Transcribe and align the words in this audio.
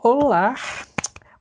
Hola, 0.00 0.56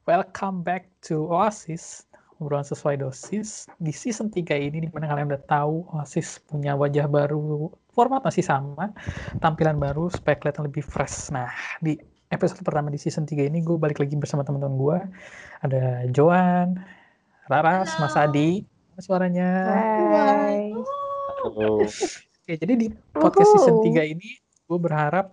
welcome 0.03 0.67
back 0.67 0.91
to 1.07 1.31
Oasis, 1.31 2.03
obrolan 2.43 2.67
sesuai 2.67 2.99
dosis. 2.99 3.71
Di 3.79 3.95
season 3.95 4.27
3 4.27 4.51
ini, 4.59 4.83
di 4.83 4.91
mana 4.91 5.07
kalian 5.07 5.31
udah 5.31 5.43
tahu 5.47 5.87
Oasis 5.95 6.43
punya 6.43 6.75
wajah 6.75 7.07
baru, 7.07 7.71
format 7.95 8.19
masih 8.19 8.43
sama, 8.43 8.91
tampilan 9.39 9.79
baru, 9.79 10.11
supaya 10.11 10.35
kelihatan 10.35 10.67
lebih 10.67 10.83
fresh. 10.83 11.31
Nah, 11.31 11.47
di 11.79 12.03
episode 12.35 12.59
pertama 12.59 12.91
di 12.91 12.99
season 12.99 13.23
3 13.23 13.47
ini, 13.47 13.63
gue 13.63 13.79
balik 13.79 14.03
lagi 14.03 14.19
bersama 14.19 14.43
teman-teman 14.43 14.75
gue. 14.75 14.97
Ada 15.63 16.11
Joan, 16.11 16.83
Raras, 17.47 17.95
Mas 18.03 18.19
Adi, 18.19 18.67
suaranya. 18.99 19.71
Hai. 19.71 20.75
Halo. 21.47 21.87
Oke, 21.87 22.53
jadi 22.59 22.75
di 22.75 22.91
podcast 23.15 23.55
season 23.55 23.79
3 23.87 24.03
ini, 24.03 24.35
gue 24.67 24.75
berharap 24.75 25.31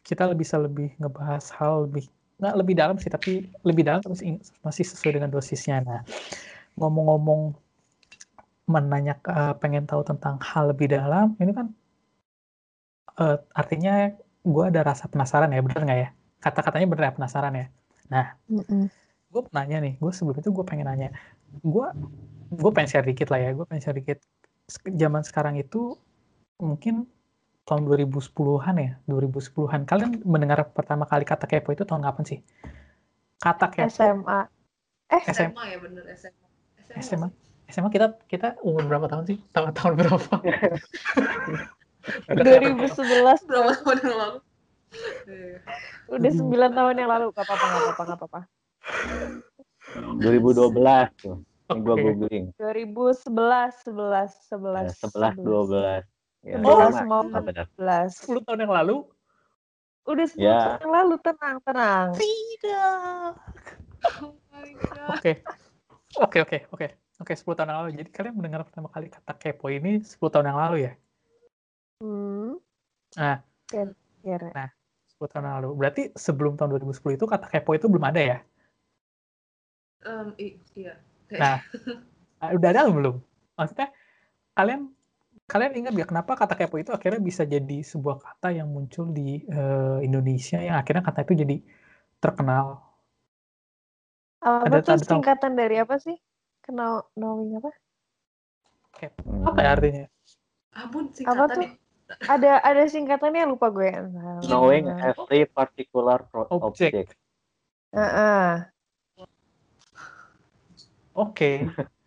kita 0.00 0.32
bisa 0.32 0.56
lebih 0.56 0.96
ngebahas 0.96 1.52
hal 1.52 1.84
lebih 1.84 2.08
nggak 2.42 2.58
lebih 2.58 2.74
dalam 2.74 2.96
sih 2.98 3.06
tapi 3.06 3.46
lebih 3.62 3.86
dalam 3.86 4.02
terus 4.02 4.18
masih 4.66 4.82
sesuai 4.82 5.22
dengan 5.22 5.30
dosisnya. 5.30 5.78
Nah 5.86 6.02
ngomong-ngomong 6.74 7.54
menanya 8.66 9.14
uh, 9.30 9.54
pengen 9.54 9.86
tahu 9.86 10.02
tentang 10.02 10.42
hal 10.42 10.74
lebih 10.74 10.90
dalam 10.90 11.38
ini 11.38 11.54
kan 11.54 11.70
uh, 13.22 13.38
artinya 13.54 14.10
gue 14.42 14.64
ada 14.66 14.82
rasa 14.82 15.06
penasaran 15.06 15.54
ya 15.54 15.62
bener 15.62 15.80
nggak 15.86 16.00
ya? 16.02 16.08
Kata-katanya 16.42 16.86
bener 16.90 17.04
ya 17.06 17.12
penasaran 17.14 17.54
ya? 17.54 17.66
Nah 18.10 18.34
mm 18.50 18.64
-mm. 18.66 18.84
gue 19.30 19.42
nanya 19.54 19.78
nih 19.78 19.94
gue 20.02 20.10
sebelum 20.10 20.42
itu 20.42 20.50
gue 20.50 20.64
pengen 20.66 20.90
nanya. 20.90 21.14
Gue 21.62 21.86
gue 22.50 22.70
pengen 22.74 22.90
share 22.90 23.06
dikit 23.06 23.30
lah 23.30 23.38
ya 23.38 23.54
gue 23.54 23.64
pengen 23.70 23.82
share 23.86 23.94
dikit. 23.94 24.18
Zaman 24.82 25.22
sekarang 25.22 25.62
itu 25.62 25.94
mungkin 26.58 27.06
tahun 27.62 27.82
2010-an 27.86 28.74
ya, 28.78 28.92
2010-an. 29.06 29.86
Kalian 29.86 30.22
mendengar 30.26 30.66
pertama 30.74 31.06
kali 31.06 31.22
kata 31.22 31.46
kepo 31.46 31.70
itu 31.70 31.86
tahun 31.86 32.02
kapan 32.02 32.24
sih? 32.26 32.38
Kata 33.38 33.70
kepo. 33.70 33.90
SMA. 33.90 34.40
Eh, 35.12 35.22
SMA 35.30 35.62
ya 35.70 35.78
bener 35.78 36.04
SMA. 36.16 36.46
SMA. 36.90 37.02
SMA. 37.02 37.28
SMA 37.72 37.88
kita 37.88 38.18
kita 38.28 38.58
umur 38.60 38.84
berapa 38.84 39.06
tahun 39.08 39.24
sih? 39.30 39.38
Tahun 39.54 39.70
tahun 39.72 39.92
berapa? 39.96 40.34
2011 42.02 43.46
berapa 43.46 43.70
tahun 43.78 43.98
yang 44.02 44.18
lalu? 44.18 44.38
Udah 46.12 46.32
9 46.34 46.50
tahun 46.76 46.94
yang 46.98 47.10
lalu, 47.10 47.26
gak 47.32 47.46
apa-apa, 47.46 47.64
gak 47.64 47.80
apa-apa, 47.80 48.02
gak 48.04 48.18
apa-apa. 48.18 48.40
2012 50.20 51.22
tuh. 51.22 51.36
Ini 51.72 51.80
gue 51.80 51.96
googling. 51.96 52.44
2011, 52.60 53.88
11, 53.88 54.52
11. 54.52 54.84
Ya, 54.84 54.92
11, 54.92 55.40
12. 55.40 56.11
Ya, 56.42 56.58
Oh, 56.58 56.90
sama. 56.90 56.98
semua 56.98 57.18
Ah, 57.30 57.42
benar. 57.42 57.66
11. 57.78 58.10
10 58.18 58.42
tahun 58.42 58.58
yang 58.66 58.74
lalu? 58.74 58.96
Udah 60.02 60.26
10 60.26 60.42
Ya. 60.42 60.58
tahun 60.58 60.80
yang 60.82 60.94
lalu, 60.98 61.14
tenang, 61.22 61.56
tenang. 61.62 62.06
Tidak. 62.18 63.30
Oh 64.18 64.34
my 64.50 64.70
god. 64.90 65.14
Oke. 65.14 65.32
Oke, 66.18 66.38
oke, 66.42 66.58
oke. 66.74 66.86
Oke, 67.22 67.32
10 67.38 67.54
tahun 67.54 67.70
yang 67.70 67.78
lalu. 67.86 67.90
Jadi 68.02 68.10
kalian 68.10 68.34
mendengar 68.34 68.66
pertama 68.66 68.90
kali 68.90 69.06
kata 69.06 69.32
kepo 69.38 69.70
ini 69.70 70.02
10 70.02 70.26
tahun 70.26 70.50
yang 70.50 70.58
lalu 70.58 70.76
ya? 70.90 70.92
Hmm. 72.02 72.58
Nah. 73.14 73.38
Kira-kira. 73.70 74.74
10 75.06 75.30
tahun 75.30 75.44
yang 75.46 75.56
lalu. 75.62 75.70
Berarti 75.78 76.02
sebelum 76.18 76.58
tahun 76.58 76.74
2010 76.82 77.14
itu 77.14 77.24
kata 77.30 77.46
kepo 77.46 77.78
itu 77.78 77.86
belum 77.86 78.02
ada 78.02 78.18
ya? 78.18 78.38
Em, 80.02 80.34
i- 80.42 80.58
iya. 80.74 80.98
Nah, 81.30 81.62
ah, 82.42 82.50
udah 82.58 82.68
ada 82.74 82.90
belum? 82.90 83.22
Maksudnya 83.54 83.94
kalian 84.58 84.90
kalian 85.50 85.72
ingat 85.78 85.92
gak 86.00 86.08
kenapa 86.10 86.32
kata 86.38 86.54
kepo 86.58 86.76
itu 86.80 86.90
akhirnya 86.96 87.20
bisa 87.20 87.42
jadi 87.44 87.76
sebuah 87.84 88.16
kata 88.24 88.48
yang 88.58 88.68
muncul 88.72 89.10
di 89.12 89.42
eh, 89.46 89.98
Indonesia 90.06 90.58
yang 90.62 90.76
akhirnya 90.80 91.02
kata 91.04 91.20
itu 91.26 91.34
jadi 91.42 91.56
terkenal? 92.22 92.66
Apa 94.42 94.66
Ada 94.66 94.78
tuh 94.82 94.94
tahu. 94.98 94.98
singkatan 95.06 95.52
dari 95.54 95.76
apa 95.78 95.94
sih? 96.02 96.16
Kenal 96.62 97.06
knowing 97.18 97.58
apa? 97.58 97.70
Kepo. 98.94 99.22
Apa 99.50 99.60
ya 99.62 99.70
artinya? 99.74 100.04
Ampun 100.72 101.04
Apa 101.26 101.44
tuh? 101.50 101.62
ya. 101.62 101.70
Ada 102.28 102.50
ada 102.60 102.82
singkatannya 102.86 103.42
lupa 103.48 103.66
gue. 103.72 103.90
Knowing 104.46 104.84
Nah. 104.90 105.14
every 105.14 105.42
particular 105.46 106.22
Object. 106.34 106.62
object. 106.62 107.08
Heeh. 107.94 108.72
Oke. 111.14 111.50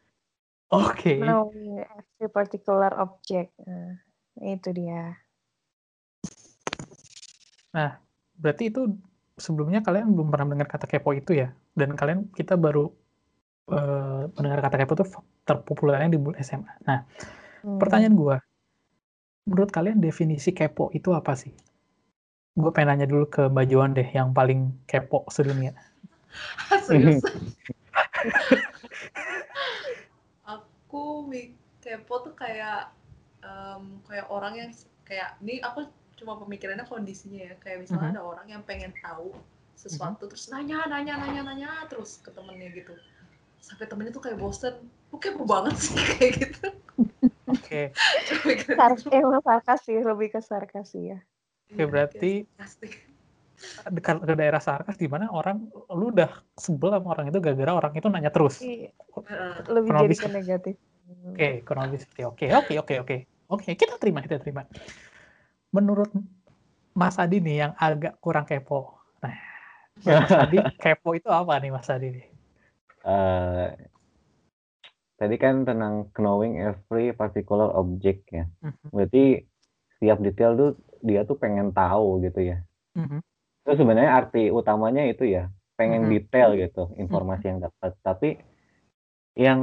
Oke. 0.73 1.21
Knowing 1.21 1.83
every 1.85 2.29
particular 2.31 2.91
object. 2.97 3.53
Nah, 3.65 4.01
itu 4.41 4.69
dia. 4.73 5.19
Berarti 8.35 8.71
itu 8.71 8.87
sebelumnya 9.35 9.83
kalian 9.83 10.11
belum 10.11 10.31
pernah 10.31 10.47
mendengar 10.51 10.75
kata 10.75 10.87
kepo 10.87 11.15
itu 11.15 11.35
ya? 11.35 11.51
Dan 11.75 11.95
kalian 11.95 12.31
kita 12.31 12.55
baru 12.59 12.91
eh, 13.71 14.23
mendengar 14.37 14.59
kata 14.69 14.75
kepo 14.83 14.93
itu 14.99 15.05
terpopulernya 15.47 16.09
di 16.11 16.19
bulan 16.19 16.39
SMA. 16.43 16.73
Nah, 16.85 16.99
Hmm. 17.65 17.81
pertanyaan 17.81 18.13
gua, 18.13 18.37
menurut 19.49 19.73
kalian 19.73 19.97
definisi 19.97 20.53
kepo 20.53 20.93
itu 20.93 21.17
apa 21.17 21.33
sih? 21.33 21.49
Gue 22.53 22.69
pengen 22.69 22.93
nanya 22.93 23.09
dulu 23.09 23.25
ke 23.25 23.49
Mbak 23.49 23.65
Joan 23.67 23.91
deh, 23.97 24.05
yang 24.13 24.31
paling 24.37 24.85
kepo 24.85 25.25
sedunia. 25.33 25.73
Serius. 26.85 27.25
aku 31.25 31.33
mi- 31.33 31.57
kepo 31.81 32.21
tuh 32.21 32.37
kayak 32.37 32.93
em, 33.41 33.97
kayak 34.05 34.29
orang 34.29 34.53
yang 34.61 34.69
kayak 35.01 35.33
ini 35.41 35.57
aku 35.57 35.89
cuma 36.21 36.37
pemikirannya 36.37 36.85
kondisinya 36.85 37.49
ya 37.49 37.53
kayak 37.57 37.81
misalnya 37.81 38.13
Mhm. 38.13 38.13
ada 38.13 38.21
orang 38.21 38.45
yang 38.45 38.61
pengen 38.61 38.93
tahu 39.01 39.33
sesuatu 39.73 40.29
terus 40.29 40.45
nanya 40.53 40.85
nanya 40.85 41.17
nanya 41.17 41.41
nanya 41.41 41.69
terus 41.89 42.21
ke 42.21 42.29
temennya 42.29 42.69
gitu 42.77 42.93
sampai 43.57 43.89
temennya 43.89 44.13
tuh 44.13 44.21
kayak 44.21 44.37
bosen 44.37 44.85
lu 45.09 45.17
kepo 45.17 45.49
banget 45.49 45.73
sih 45.81 45.97
kayak 46.21 46.33
gitu 46.45 46.65
Oke, 47.45 47.93
Sar 48.77 48.93
emang 49.13 49.41
sarkas 49.45 49.85
sih, 49.85 49.97
lebih 50.01 50.33
ke 50.33 50.41
sarkas 50.41 50.93
sih 50.97 51.13
ya. 51.13 51.19
Oke, 51.69 51.85
berarti- 51.85 52.45
pasti 52.57 52.89
di 53.85 54.01
ke 54.01 54.33
daerah 54.33 54.57
Sarkas 54.57 54.97
di 54.97 55.05
mana 55.05 55.29
orang 55.29 55.69
lu 55.93 56.09
udah 56.09 56.29
sebel 56.57 56.89
sama 56.97 57.13
orang 57.13 57.29
itu 57.29 57.37
gara-gara 57.37 57.71
orang 57.77 57.93
itu 57.93 58.07
nanya 58.09 58.33
terus. 58.33 58.61
Iya, 58.65 58.89
Heeh. 59.29 59.53
lebih 59.69 59.89
Kurang 59.93 60.03
jadi 60.09 60.15
ke 60.17 60.27
negatif. 60.33 60.75
Oke, 61.05 61.61
kurang 61.67 61.83
lebih 61.89 61.99
seperti 62.01 62.21
oke, 62.25 62.45
oke, 62.55 62.73
oke, 62.81 62.93
oke. 63.03 63.17
Oke, 63.45 63.69
kita 63.77 63.93
terima, 64.01 64.19
kita 64.25 64.41
terima. 64.41 64.66
Menurut 65.75 66.09
Mas 66.95 67.16
Adi 67.23 67.38
nih 67.43 67.57
yang 67.67 67.73
agak 67.77 68.13
kurang 68.23 68.45
kepo. 68.49 68.79
Nah, 69.23 69.35
Mas 70.05 70.33
Adi 70.33 70.59
kepo 70.83 71.09
itu 71.19 71.29
apa 71.31 71.53
nih 71.61 71.71
Mas 71.75 71.89
Adi 71.91 72.07
nih? 72.16 72.25
Eh, 73.05 73.67
tadi 75.19 75.35
kan 75.43 75.55
tentang 75.67 75.95
knowing 76.19 76.53
every 76.59 77.11
particular 77.16 77.69
object 77.81 78.22
ya. 78.31 78.45
Mhm, 78.61 78.91
Berarti 78.95 79.23
setiap 79.95 80.17
detail 80.25 80.51
tuh 80.59 80.72
dia 81.07 81.22
tuh 81.29 81.37
pengen 81.43 81.67
tahu 81.72 82.19
gitu 82.25 82.39
ya. 82.51 82.57
mhm, 82.95 83.19
Itu 83.66 83.72
sebenarnya 83.81 84.11
arti 84.19 84.43
utamanya 84.59 85.03
itu 85.11 85.23
ya, 85.35 85.43
pengen 85.79 86.01
Mhm. 86.05 86.11
detail 86.13 86.49
gitu 86.63 86.83
informasi 87.03 87.45
yang 87.51 87.59
dapat. 87.66 87.91
Tapi 88.07 88.29
yang 89.35 89.62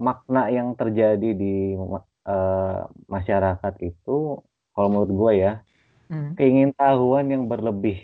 makna 0.00 0.48
yang 0.48 0.72
terjadi 0.72 1.36
di 1.36 1.76
eh, 1.76 2.80
masyarakat 3.06 3.74
itu, 3.84 4.40
kalau 4.72 4.88
menurut 4.88 5.12
gue 5.12 5.32
ya, 5.44 5.52
mhm. 6.08 6.32
keingintahuan 6.40 7.28
yang 7.28 7.44
berlebih. 7.46 8.00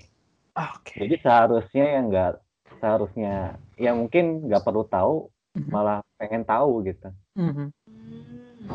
Oke. 0.52 1.00
Jadi 1.00 1.14
seharusnya 1.24 1.84
yang 1.98 2.04
enggak 2.12 2.32
seharusnya 2.78 3.58
ya 3.74 3.90
mungkin 3.96 4.46
nggak 4.46 4.62
perlu 4.62 4.86
tahu, 4.86 5.32
Mhm, 5.58 5.70
malah 5.74 5.98
pengen 6.20 6.44
tahu 6.46 6.86
gitu, 6.86 7.08
mhm. 7.34 7.50
Hmm. 7.50 7.68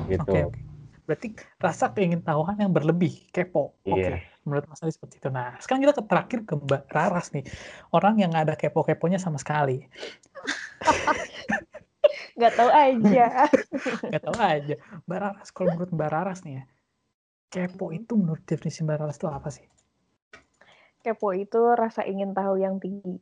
gitu. 0.09 0.33
Oke, 0.33 0.39
oke. 0.51 0.59
Berarti 1.03 1.27
rasa 1.59 1.91
keingintahuan 1.91 2.55
yang 2.55 2.71
berlebih, 2.71 3.27
kepo. 3.35 3.75
Oke, 3.83 3.99
Iya. 3.99 4.23
menurut 4.47 4.65
Mas 4.71 4.79
Adi 4.79 4.95
seperti 4.95 5.19
itu. 5.19 5.27
Nah, 5.27 5.59
sekarang 5.59 5.83
kita 5.83 5.99
ke 5.99 6.03
terakhir 6.07 6.39
ke 6.47 6.53
Mbak 6.55 6.83
Raras 6.95 7.35
nih. 7.35 7.43
Orang 7.91 8.23
yang 8.23 8.31
nggak 8.31 8.45
ada 8.47 8.55
kepo-keponya 8.55 9.19
sama 9.19 9.35
sekali. 9.35 9.83
Nggak 12.33 12.53
tahu 12.57 12.69
aja. 12.73 13.25
Gak 14.13 14.23
tahu 14.25 14.37
aja. 14.39 14.75
Mbak 15.05 15.19
Raras, 15.19 15.49
kalau 15.53 15.69
menurut 15.73 15.91
Mbak 15.93 16.09
Raras 16.09 16.39
nih 16.45 16.53
ya, 16.61 16.63
kepo 17.49 17.93
itu 17.93 18.13
menurut 18.17 18.41
definisi 18.45 18.81
Mbak 18.81 18.97
Raras 19.01 19.17
itu 19.21 19.27
apa 19.29 19.49
sih? 19.53 19.65
Kepo 21.03 21.35
itu 21.35 21.59
rasa 21.75 22.05
ingin 22.07 22.31
tahu 22.33 22.57
yang 22.57 22.79
tinggi. 22.81 23.19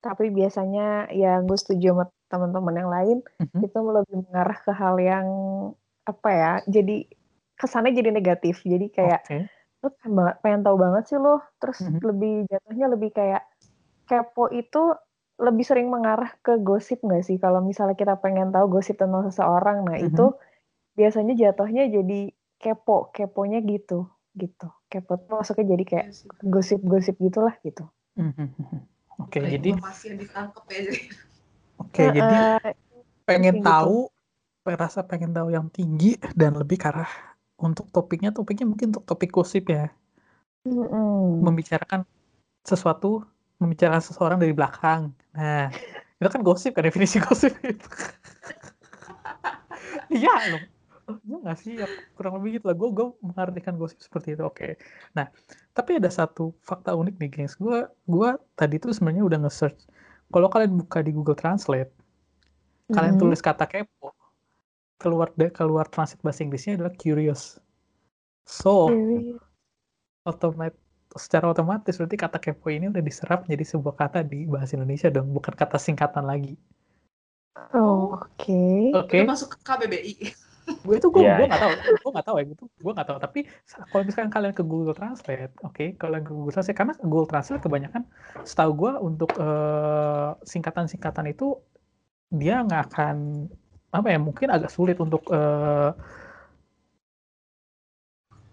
Tapi 0.00 0.32
biasanya 0.32 1.08
ya 1.12 1.40
gue 1.44 1.56
setuju 1.56 1.92
sama 1.92 2.04
teman-teman 2.32 2.74
yang 2.76 2.90
lain, 2.90 3.18
Mhm. 3.40 3.60
itu 3.64 3.78
lebih 3.80 4.16
mengarah 4.28 4.58
ke 4.60 4.72
hal 4.72 4.96
yang 5.00 5.26
apa 6.08 6.30
ya, 6.32 6.52
jadi 6.66 7.06
kesannya 7.60 7.92
jadi 7.92 8.10
negatif. 8.12 8.64
Jadi 8.64 8.88
kayak 8.88 9.20
Oke. 9.28 9.38
lu 9.80 9.88
pengen 10.00 10.36
pengen 10.44 10.60
tahu 10.64 10.76
banget 10.80 11.04
sih 11.12 11.18
lo, 11.20 11.40
terus 11.60 11.80
Mhm. 11.84 12.00
lebih 12.04 12.34
jatuhnya 12.48 12.86
lebih 12.92 13.10
kayak 13.12 13.42
kepo 14.08 14.48
itu 14.52 14.96
lebih 15.46 15.64
sering 15.68 15.88
mengarah 15.94 16.30
ke 16.44 16.52
gosip 16.68 16.98
nggak 17.06 17.22
sih? 17.28 17.36
Kalau 17.44 17.60
misalnya 17.64 17.96
kita 17.98 18.14
pengen 18.24 18.48
tahu 18.54 18.66
gosip 18.80 18.96
tentang 19.00 19.22
seseorang, 19.28 19.78
nah 19.88 19.96
Mhm. 19.96 20.08
itu 20.08 20.24
biasanya 20.98 21.34
jatuhnya 21.42 21.84
jadi 21.96 22.20
kepo, 22.62 23.10
keponya 23.16 23.60
gitu, 23.64 24.06
gitu. 24.36 24.68
Kepo 24.92 25.12
tuh 25.20 25.28
masuknya 25.40 25.66
jadi 25.76 25.84
kayak 25.90 26.06
Iya 26.10 26.50
gosip-gosip 26.54 27.14
gitulah 27.26 27.54
gitu. 27.66 27.84
Mhm, 28.18 28.46
mhm. 28.58 28.80
Oke, 29.20 29.38
Ada 29.44 29.50
jadi 29.56 29.68
informasi 29.76 30.04
yang 30.12 30.18
ditangkap 30.24 30.64
ya 30.72 30.80
jadi. 30.88 31.00
oke, 31.82 32.04
jadi 32.16 32.36
Eh, 32.40 32.70
pengen 33.28 33.54
gitu. 33.60 33.66
tahu, 33.68 33.96
rasa 34.64 35.00
pengen 35.04 35.32
tahu 35.36 35.48
yang 35.52 35.66
tinggi 35.72 36.16
dan 36.36 36.52
lebih 36.56 36.76
ke 36.80 36.88
arah 36.88 37.10
untuk 37.60 37.88
topiknya, 37.92 38.30
topiknya 38.32 38.66
mungkin 38.68 38.92
untuk 38.96 39.04
topik 39.08 39.30
gosip 39.32 39.68
ya. 39.68 39.92
mm-mm. 40.64 41.40
Membicarakan 41.44 42.04
sesuatu, 42.64 43.24
membicarakan 43.60 44.02
seseorang 44.04 44.38
dari 44.42 44.52
belakang. 44.56 45.02
Nah, 45.36 45.68
itu 46.20 46.28
kan 46.34 46.40
gosip 46.46 46.72
kan 46.76 46.84
definisi 46.88 47.16
gosip 47.26 47.52
itu. 47.64 47.86
Iya 50.14 50.30
loh. 50.50 50.62
Oh, 51.08 51.16
iya 51.26 51.36
nggak 51.42 51.58
sih? 51.62 51.72
Ya, 51.82 51.86
kurang 52.16 52.34
lebih 52.38 52.50
gitu 52.60 52.64
lah. 52.70 52.76
Gue 52.80 52.88
gue 52.96 53.06
mengartikan 53.28 53.74
gosip 53.80 53.98
seperti 54.06 54.28
itu. 54.38 54.42
Oke. 54.46 54.78
Nah, 55.16 55.26
tapi 55.76 55.90
ada 55.98 56.10
satu 56.18 56.54
fakta 56.68 56.90
unik 57.00 57.14
nih, 57.20 57.28
gengs. 57.34 57.54
Gue 57.58 57.76
gue 58.06 58.28
tadi 58.58 58.74
tuh 58.82 58.90
sebenarnya 58.94 59.24
udah 59.28 59.38
nge-search. 59.46 59.80
Kalau 60.30 60.48
kalian 60.52 60.72
buka 60.78 60.98
di 61.02 61.10
Google 61.16 61.34
Translate, 61.34 61.90
kalian 62.90 63.16
Mhm. 63.16 63.22
tulis 63.22 63.40
kata 63.42 63.64
kepo, 63.70 64.14
keluar 65.02 65.28
de- 65.38 65.52
keluar 65.54 65.86
translate 65.88 66.22
bahasa 66.26 66.40
Inggrisnya 66.46 66.72
adalah 66.78 66.94
curious. 66.94 67.58
So, 68.46 68.90
Jadi, 68.90 69.36
otomat 70.24 70.72
secara 71.16 71.50
otomatis 71.50 71.98
berarti 71.98 72.16
kata 72.18 72.38
kepo 72.38 72.70
ini 72.70 72.86
udah 72.90 73.02
diserap 73.02 73.46
menjadi 73.46 73.76
sebuah 73.76 73.94
kata 73.98 74.22
di 74.22 74.46
bahasa 74.46 74.78
Indonesia 74.78 75.10
dong, 75.10 75.30
bukan 75.34 75.54
kata 75.54 75.78
singkatan 75.78 76.26
lagi. 76.26 76.54
oh, 77.74 78.14
oke. 78.14 78.62
Oke. 78.94 79.26
Udah 79.26 79.30
masuk 79.34 79.54
ke 79.54 79.58
KBBI. 79.62 80.14
gue 80.70 80.94
itu 80.96 81.08
gue 81.10 81.22
Iya, 81.22 81.34
gue 81.34 81.46
nggak 81.50 81.62
tahu 81.62 81.72
gue 81.74 82.10
nggak 82.14 82.26
tahu 82.26 82.36
ya 82.38 82.44
gitu 82.46 82.64
gue 82.70 82.92
nggak 82.94 83.08
tahu 83.10 83.18
tapi 83.18 83.40
kalau 83.90 84.02
misalkan 84.06 84.30
kalian 84.30 84.54
ke 84.54 84.62
Google 84.62 84.94
Translate 84.94 85.54
oke 85.66 85.84
kalau 85.98 86.16
ke 86.22 86.30
Google 86.30 86.54
Translate 86.54 86.78
karena 86.78 86.94
Google 87.02 87.30
Translate 87.30 87.62
kebanyakan 87.64 88.02
setahu 88.46 88.70
gue 88.86 88.92
untuk 89.02 89.30
eh, 89.34 90.30
singkatan-singkatan 90.46 91.26
itu 91.32 91.58
dia 92.30 92.62
nggak 92.62 92.82
akan 92.92 93.16
apa 93.90 94.06
ya 94.06 94.18
mungkin 94.22 94.48
agak 94.54 94.70
sulit 94.70 94.96
untuk 95.02 95.26
eh, 95.34 95.90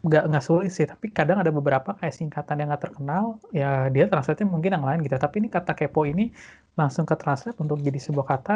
nggak 0.07 0.23
nggak 0.31 0.43
sulit 0.47 0.71
sih 0.71 0.87
tapi 0.91 1.11
kadang 1.11 1.37
ada 1.43 1.51
beberapa 1.51 1.89
kayak 1.99 2.15
singkatan 2.15 2.55
yang 2.63 2.67
nggak 2.71 2.83
terkenal 2.89 3.25
ya 3.51 3.91
dia 3.93 4.05
translate 4.11 4.43
mungkin 4.47 4.71
yang 4.79 4.85
lain 4.87 4.99
gitu 5.05 5.15
tapi 5.19 5.35
ini 5.43 5.49
kata 5.51 5.71
kepo 5.77 6.01
ini 6.07 6.31
langsung 6.79 7.05
ke 7.09 7.15
translate 7.21 7.57
untuk 7.63 7.77
jadi 7.83 7.99
sebuah 7.99 8.25
kata 8.33 8.55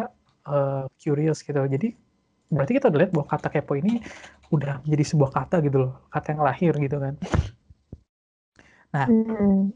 eh, 0.51 0.83
curious 1.01 1.39
gitu 1.43 1.59
jadi 1.75 1.87
berarti 2.51 2.71
kita 2.77 2.87
udah 2.91 2.99
lihat 3.01 3.11
bahwa 3.15 3.27
kata 3.31 3.47
kepo 3.53 3.73
ini 3.79 4.01
udah 4.55 4.83
menjadi 4.85 5.05
sebuah 5.15 5.31
kata 5.37 5.55
gitu 5.65 5.77
loh 5.87 5.93
kata 6.13 6.27
yang 6.35 6.41
lahir 6.47 6.73
gitu 6.77 6.97
kan 6.99 7.15
Mm-mm. 9.07 9.73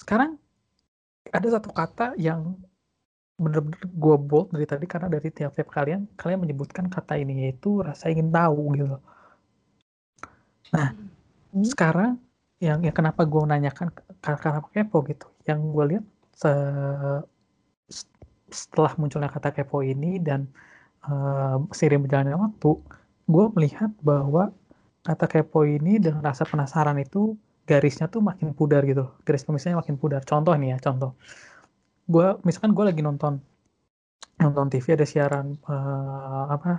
sekarang 0.00 0.30
ada 1.36 1.48
satu 1.54 1.70
kata 1.80 2.06
yang 2.18 2.40
bener-bener 3.44 3.80
gue 4.02 4.16
bold 4.30 4.48
dari 4.54 4.66
tadi 4.72 4.84
karena 4.92 5.08
dari 5.14 5.28
tiap-tiap 5.38 5.68
kalian 5.76 6.00
kalian 6.20 6.40
menyebutkan 6.44 6.86
kata 6.96 7.14
ini 7.22 7.48
yaitu 7.48 7.70
rasa 7.88 8.04
ingin 8.12 8.28
tahu 8.38 8.62
gitu 8.76 8.86
loh. 8.96 9.02
Nah 10.74 10.88
Hmm. 11.52 11.64
sekarang 11.66 12.12
yang 12.62 12.80
yang 12.86 12.94
kenapa 12.94 13.22
gue 13.26 13.40
menanyakan 13.46 13.88
ke- 13.96 14.04
kenapa 14.42 14.68
kepo 14.74 14.98
gitu 15.10 15.26
yang 15.48 15.60
gue 15.74 15.84
lihat 15.96 16.04
se- 16.36 17.24
setelah 18.50 18.92
munculnya 18.98 19.30
kata 19.30 19.54
kepo 19.54 19.78
ini 19.86 20.18
dan 20.18 20.50
eh, 21.06 21.56
seiring 21.78 22.02
berjalannya 22.06 22.38
waktu 22.38 22.70
gue 23.30 23.46
melihat 23.58 23.90
bahwa 24.02 24.50
kata 25.06 25.26
kepo 25.32 25.60
ini 25.66 25.98
dengan 26.02 26.22
rasa 26.24 26.44
penasaran 26.46 26.98
itu 27.02 27.34
garisnya 27.66 28.06
tuh 28.10 28.22
makin 28.24 28.52
pudar 28.58 28.82
gitu 28.90 29.06
loh. 29.06 29.12
garis 29.26 29.42
pemisahnya 29.46 29.78
makin 29.82 29.96
pudar 30.02 30.22
contoh 30.26 30.54
nih 30.58 30.76
ya 30.76 30.78
contoh 30.86 31.12
gue 32.12 32.26
misalkan 32.46 32.72
gue 32.76 32.84
lagi 32.90 33.02
nonton 33.06 33.34
nonton 34.42 34.66
TV 34.72 34.86
ada 34.96 35.06
siaran 35.12 35.46
eh, 35.74 36.44
apa 36.56 36.72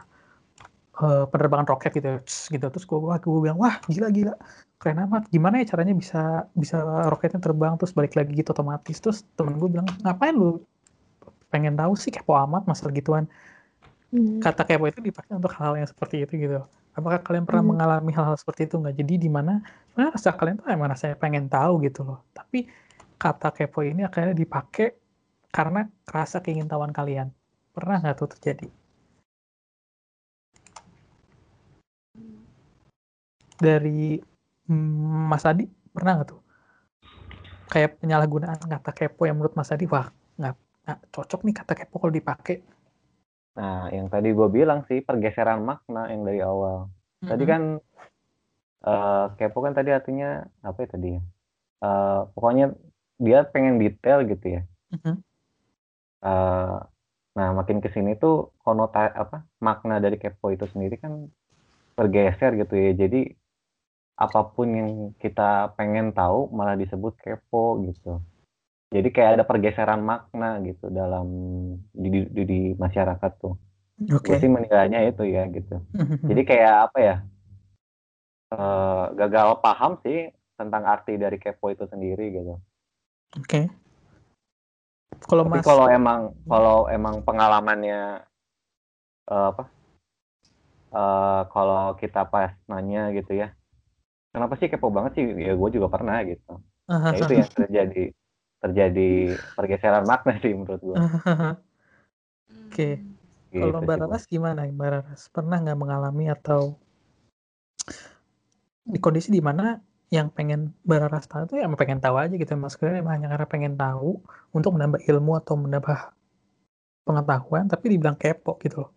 eh, 1.04 1.24
penerbangan 1.32 1.68
roket 1.72 1.92
gitu 1.98 2.08
ya, 2.14 2.18
gitu. 2.54 2.66
Terus 2.74 2.86
gue 2.90 2.98
gue 3.26 3.42
bilang 3.46 3.60
wah 3.64 3.76
gila 3.94 4.08
gila. 4.18 4.34
Keren 4.82 4.98
amat. 5.06 5.24
Gimana 5.34 5.56
ya 5.62 5.66
caranya 5.72 5.94
bisa 6.02 6.18
bisa 6.62 6.76
roketnya 7.12 7.40
terbang 7.46 7.74
terus 7.80 7.94
balik 7.98 8.14
lagi 8.20 8.32
gitu 8.40 8.50
otomatis. 8.56 8.98
Terus 9.04 9.18
temen 9.38 9.54
gue 9.62 9.70
bilang 9.74 9.88
ngapain 10.04 10.34
lu? 10.36 10.62
Pengen 11.52 11.76
tahu 11.80 11.94
sih 12.00 12.12
kepo 12.16 12.34
amat 12.46 12.64
masalah 12.70 12.94
gituan. 12.96 13.26
Hmm. 14.12 14.44
kata 14.44 14.62
kepo 14.68 14.86
itu 14.92 15.00
dipakai 15.00 15.34
untuk 15.40 15.54
hal 15.56 15.80
yang 15.80 15.88
seperti 15.88 16.16
itu 16.28 16.34
gitu. 16.44 16.60
Apakah 16.98 17.24
kalian 17.24 17.48
pernah 17.48 17.64
Hmm. 17.64 17.72
mengalami 17.76 18.12
hal-hal 18.12 18.36
seperti 18.36 18.68
itu 18.68 18.76
nggak? 18.82 18.96
Jadi 19.00 19.14
di 19.24 19.30
mana? 19.32 19.64
Sebenarnya 19.92 20.12
rasa 20.20 20.30
kalian 20.36 20.56
tuh 20.60 20.68
emang 20.68 20.90
rasanya 20.92 21.16
pengen 21.24 21.46
tahu 21.48 21.74
gitu 21.88 22.04
loh. 22.04 22.20
Tapi 22.36 22.68
kata 23.16 23.48
kepo 23.56 23.80
ini 23.88 24.04
akhirnya 24.04 24.36
dipakai 24.36 24.88
karena 25.56 25.88
rasa 26.16 26.38
keingintahuan 26.44 26.92
kalian. 26.92 27.28
Pernah 27.76 27.96
nggak 28.04 28.16
tuh 28.20 28.30
terjadi 28.36 28.68
dari 33.68 34.20
mm, 34.70 35.30
Mas 35.32 35.44
Adi 35.50 35.66
pernah 35.96 36.12
nggak 36.18 36.30
tuh 36.32 36.40
kayak 37.72 38.04
penyalahgunaan 38.04 38.60
kata 38.60 38.92
kepo 38.92 39.22
yang 39.28 39.40
menurut 39.40 39.56
Mas 39.56 39.72
Adi 39.72 39.86
wah 39.88 40.08
nggak 40.40 40.56
cocok 41.14 41.42
nih 41.48 41.56
kata 41.56 41.74
kepo 41.80 41.96
kalau 42.02 42.14
dipakai 42.14 42.56
Nah, 43.60 43.92
yang 43.96 44.08
tadi 44.14 44.32
gue 44.38 44.48
bilang 44.58 44.80
sih 44.88 45.00
pergeseran 45.08 45.60
makna 45.70 46.08
yang 46.12 46.22
dari 46.28 46.40
awal. 46.40 46.88
Tadi 47.28 47.44
Mhm. 47.44 47.52
kan 47.52 47.62
eh, 48.88 49.24
kepo 49.38 49.58
kan 49.66 49.74
tadi 49.78 49.90
artinya 49.98 50.26
apa 50.68 50.78
ya 50.84 50.88
tadi 50.94 51.08
ya? 51.16 51.20
Eh, 51.86 52.20
pokoknya 52.36 52.66
dia 53.26 53.40
pengen 53.54 53.76
detail 53.84 54.20
gitu 54.32 54.46
ya. 54.56 54.62
Mhm. 54.92 55.22
Eh, 56.30 56.76
nah, 57.38 57.50
makin 57.58 57.78
ke 57.84 57.90
sini 57.96 58.12
tuh 58.24 58.34
konota 58.64 59.00
apa 59.24 59.38
makna 59.66 59.96
dari 60.06 60.18
kepo 60.24 60.46
itu 60.56 60.66
sendiri 60.74 60.96
kan 61.04 61.14
bergeser 61.98 62.52
gitu 62.62 62.74
ya. 62.86 62.92
Jadi 63.04 63.18
apa 64.26 64.40
pun 64.54 64.68
yang 64.80 64.92
kita 65.24 65.74
pengen 65.78 66.14
tahu 66.20 66.40
malah 66.58 66.76
disebut 66.82 67.14
kepo 67.24 67.82
gitu. 67.88 68.22
Jadi 68.94 69.08
kayak 69.16 69.32
ada 69.40 69.46
pergeseran 69.48 70.02
makna 70.04 70.60
gitu 70.68 70.86
dalam 70.92 71.26
di, 71.96 72.08
di, 72.14 72.20
di- 72.36 72.48
di 72.52 72.60
masyarakat 72.76 73.32
tuh. 73.42 73.56
Gue 74.26 74.38
sih 74.42 74.52
menilainya 74.52 75.00
itu 75.10 75.24
ya 75.36 75.44
gitu. 75.58 75.76
Jadi 76.30 76.42
kayak 76.50 76.74
apa 76.92 77.00
ya? 77.10 77.16
eh, 78.52 79.04
gagal 79.20 79.50
paham 79.64 79.92
sih 80.04 80.30
tentang 80.60 80.84
arti 80.86 81.14
dari 81.18 81.38
kepo 81.42 81.72
itu 81.74 81.86
sendiri 81.90 82.26
gitu. 82.38 82.56
Oke. 83.40 83.72
Kalau 85.28 85.44
Tapi 85.48 85.52
Mas 85.58 85.66
kalau 85.66 85.86
emang 85.90 86.20
kalau 86.52 86.78
emang 86.92 87.16
pengalamannya 87.28 88.02
eh, 89.32 89.46
apa? 89.52 89.64
eh, 90.92 91.42
kalau 91.54 91.96
kita 92.02 92.22
pas 92.32 92.52
nanya 92.70 93.00
gitu 93.18 93.32
ya, 93.42 93.48
kenapa 94.32 94.56
sih 94.58 94.68
kepo 94.72 94.88
banget 94.90 95.12
sih? 95.20 95.26
Ya 95.38 95.54
gue 95.54 95.70
juga 95.72 95.88
pernah 95.92 96.24
gitu. 96.24 96.60
Ya 96.88 97.16
itu 97.16 97.34
yang 97.36 97.52
terjadi 97.52 98.04
terjadi 98.62 99.12
pergeseran 99.58 100.06
makna 100.06 100.38
sih 100.40 100.54
menurut 100.54 100.82
gue. 100.82 100.98
Oke. 102.68 102.90
Kalau 103.52 103.80
Gitu 103.80 103.84
Mbak 103.84 103.98
Bos. 104.00 104.02
Raras 104.08 104.24
gimana 104.32 104.60
Mbak 104.70 104.90
Raras? 104.96 105.22
Pernah 105.28 105.58
nggak 105.60 105.80
mengalami 105.80 106.32
atau 106.32 106.80
di 108.82 108.98
kondisi 108.98 109.30
di 109.30 109.44
mana 109.44 109.78
yang 110.12 110.32
pengen 110.32 110.72
Mbak 110.88 111.00
Raras 111.08 111.28
tahu 111.28 111.48
itu 111.48 111.54
ya 111.60 111.68
emang 111.68 111.80
pengen 111.80 112.00
tahu 112.00 112.16
aja 112.20 112.36
gitu 112.36 112.52
Mas 112.56 112.76
Kira 112.80 113.00
emang 113.00 113.20
hanya 113.20 113.28
karena 113.32 113.48
pengen 113.48 113.74
tahu 113.76 114.20
untuk 114.56 114.76
menambah 114.76 115.04
ilmu 115.08 115.40
atau 115.40 115.56
menambah 115.60 116.00
pengetahuan 117.08 117.68
tapi 117.68 117.86
dibilang 117.96 118.16
kepo 118.16 118.56
gitu 118.64 118.88
loh. 118.88 118.92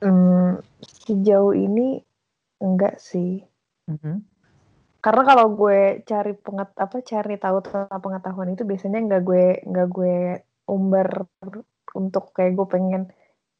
Hmm, 0.00 0.64
sejauh 0.80 1.52
ini 1.52 2.00
enggak 2.60 3.00
sih. 3.00 3.42
Mhm. 3.88 4.22
Karena 5.00 5.22
kalau 5.24 5.56
gue 5.56 6.04
cari 6.04 6.36
penget 6.36 6.68
apa 6.76 6.96
cari 7.00 7.34
tahu 7.40 7.58
tentang 7.64 8.00
pengetahuan 8.04 8.52
itu 8.52 8.68
biasanya 8.68 9.00
nggak 9.00 9.22
gue 9.24 9.44
nggak 9.64 9.88
gue 9.88 10.16
umbar 10.68 11.24
untuk 11.96 12.36
kayak 12.36 12.52
gue 12.54 12.66
pengen 12.68 13.02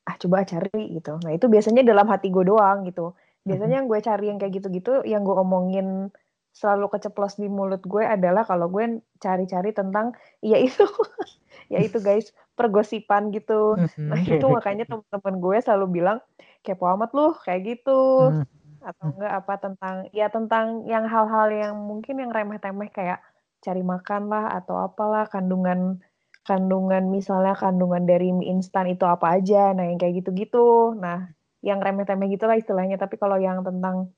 ah 0.04 0.16
coba 0.20 0.44
cari 0.44 1.00
gitu. 1.00 1.16
Nah 1.24 1.32
itu 1.32 1.48
biasanya 1.48 1.80
dalam 1.80 2.04
hati 2.12 2.28
gue 2.28 2.44
doang 2.44 2.84
gitu. 2.84 3.16
Biasanya 3.48 3.80
yang 3.80 3.88
gue 3.88 4.00
cari 4.04 4.28
yang 4.28 4.36
kayak 4.36 4.52
gitu-gitu 4.60 5.00
yang 5.08 5.24
gue 5.24 5.32
omongin 5.32 6.12
selalu 6.52 6.92
keceplos 6.92 7.40
di 7.40 7.48
mulut 7.48 7.80
gue 7.88 8.04
adalah 8.04 8.44
kalau 8.44 8.68
gue 8.68 9.00
cari-cari 9.16 9.72
tentang 9.72 10.12
ya 10.44 10.60
itu 10.60 10.84
ya 11.72 11.80
itu 11.80 12.04
guys 12.04 12.36
pergosipan 12.52 13.32
gitu. 13.32 13.80
Nah 13.80 14.20
Mhm. 14.20 14.28
itu 14.28 14.46
makanya 14.52 14.84
teman-teman 14.84 15.34
gue 15.40 15.56
selalu 15.64 15.86
bilang 15.88 16.18
kepo 16.60 16.84
amat 16.92 17.16
lu 17.16 17.32
kayak 17.48 17.64
gitu 17.64 18.28
Mhm. 18.36 18.44
Atau 18.80 19.12
enggak 19.12 19.32
apa 19.44 19.54
tentang 19.60 19.94
ya 20.16 20.26
tentang 20.32 20.88
yang 20.88 21.04
hal-hal 21.04 21.48
yang 21.52 21.74
mungkin 21.76 22.20
yang 22.20 22.32
remeh-temeh 22.32 22.88
kayak 22.90 23.20
cari 23.60 23.84
makan 23.84 24.32
lah 24.32 24.56
atau 24.56 24.80
apalah 24.80 25.28
kandungan 25.28 26.00
kandungan 26.48 27.12
misalnya 27.12 27.52
kandungan 27.52 28.08
dari 28.08 28.32
mie 28.32 28.48
instan 28.48 28.88
itu 28.88 29.04
apa 29.04 29.36
aja 29.36 29.76
nah 29.76 29.84
yang 29.84 30.00
kayak 30.00 30.24
gitu-gitu. 30.24 30.96
Nah 30.96 31.28
yang 31.60 31.78
remeh-temeh 31.80 32.32
gitulah 32.32 32.56
istilahnya. 32.56 32.96
Tapi 32.96 33.20
kalau 33.20 33.36
yang 33.36 33.60
tentang 33.60 34.10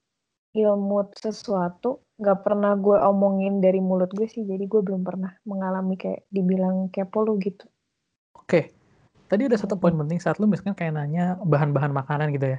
ilmu 0.54 1.10
sesuatu 1.18 2.06
nggak 2.22 2.38
pernah 2.46 2.78
gue 2.78 2.98
omongin 3.02 3.58
dari 3.58 3.82
mulut 3.82 4.14
gue 4.14 4.30
sih. 4.30 4.46
Jadi 4.46 4.64
gue 4.70 4.80
belum 4.80 5.02
pernah 5.02 5.34
mengalami 5.42 5.98
kayak 5.98 6.30
dibilang 6.30 6.88
kepo 6.94 7.26
lu 7.26 7.36
gitu. 7.42 7.66
Oke, 8.38 8.70
tadi 9.26 9.50
ada 9.50 9.58
satu 9.58 9.74
poin 9.74 9.94
penting 9.94 10.22
saat 10.22 10.38
lu 10.38 10.46
misalkan 10.46 10.78
kayak 10.78 10.94
nanya 10.94 11.36
bahan-bahan 11.42 11.90
makanan 11.90 12.30
gitu 12.30 12.58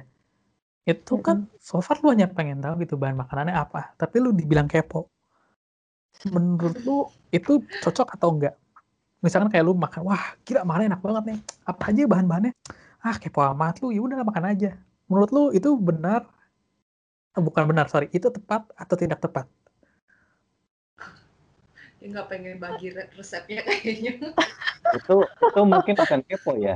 Itu 0.92 1.14
kan 1.26 1.36
so 1.68 1.76
far 1.86 1.96
lu 2.02 2.08
hanya 2.14 2.28
pengen 2.36 2.58
tahu 2.64 2.74
gitu 2.84 2.94
bahan 3.02 3.16
makanannya 3.22 3.54
apa, 3.64 3.80
tapi 4.00 4.16
lu 4.24 4.30
dibilang 4.40 4.68
kepo. 4.72 5.00
Menurut 6.34 6.78
lu 6.86 6.98
itu 7.34 7.52
cocok 7.82 8.08
atau 8.16 8.28
enggak? 8.34 8.54
Misalkan 9.24 9.50
kayak 9.52 9.64
lu 9.68 9.74
makan, 9.76 10.02
wah 10.08 10.24
gila 10.46 10.62
makannya 10.68 10.88
enak 10.94 11.02
banget 11.04 11.24
nih. 11.34 11.38
Apa 11.66 11.82
aja 11.92 12.02
bahan-bahannya? 12.12 12.52
Ah 13.04 13.16
kepo 13.22 13.40
amat 13.52 13.74
lu, 13.82 13.88
ya 13.96 14.00
udah 14.04 14.24
makan 14.24 14.44
aja. 14.52 14.70
Menurut 15.10 15.30
lu 15.36 15.44
itu 15.56 15.70
benar? 15.78 16.22
eh, 17.36 17.42
Bukan 17.46 17.64
benar, 17.70 17.86
sorry. 17.92 18.06
Itu 18.16 18.28
tepat 18.36 18.62
atau 18.82 18.96
tidak 18.98 19.18
tepat? 19.24 19.46
Ya 22.02 22.06
nggak 22.12 22.26
pengen 22.30 22.56
bagi 22.62 22.88
re- 22.94 23.10
resepnya 23.18 23.60
kayaknya. 23.66 24.12
itu 24.96 25.12
itu 25.44 25.60
mungkin 25.72 25.94
bukan 26.02 26.20
kepo 26.28 26.50
ya 26.66 26.74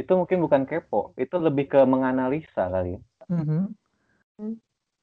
itu 0.00 0.12
mungkin 0.20 0.38
bukan 0.44 0.62
kepo 0.70 0.96
itu 1.22 1.34
lebih 1.46 1.64
ke 1.72 1.78
menganalisa 1.92 2.62
kali 2.74 2.88
ya. 2.96 3.00
Mhm. 3.30 3.70
Hmm. 4.42 4.56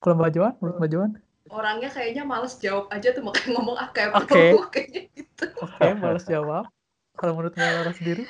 Kalau 0.03 0.15
Mbak 0.19 0.31
Joan, 0.35 0.53
menurut 0.59 0.77
Mbak 0.83 0.91
Joan? 0.91 1.11
Orangnya 1.47 1.89
kayaknya 1.89 2.23
males 2.27 2.59
jawab 2.59 2.91
aja 2.91 3.15
tuh 3.15 3.23
makanya 3.23 3.49
ngomong 3.55 3.75
ah 3.79 3.87
kayak 3.95 4.19
Oke. 4.19 4.51
kayaknya 4.75 5.01
gitu. 5.15 5.45
Oke, 5.63 5.87
balas 5.95 6.27
jawab. 6.27 6.67
Kalau 7.15 7.33
menurut 7.39 7.55
Mbak 7.55 7.71
Laura 7.71 7.93
sendiri? 7.95 8.23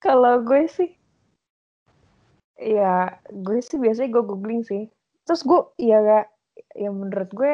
Kalau 0.00 0.40
gue 0.40 0.64
sih, 0.68 0.90
ya 2.56 3.20
gue 3.28 3.60
sih 3.60 3.76
biasanya 3.76 4.08
gue 4.16 4.24
googling 4.24 4.64
sih. 4.64 4.88
Terus 5.28 5.44
gue, 5.44 5.60
ya 5.80 6.00
gak, 6.00 6.26
ya 6.76 6.88
menurut 6.92 7.30
gue, 7.32 7.52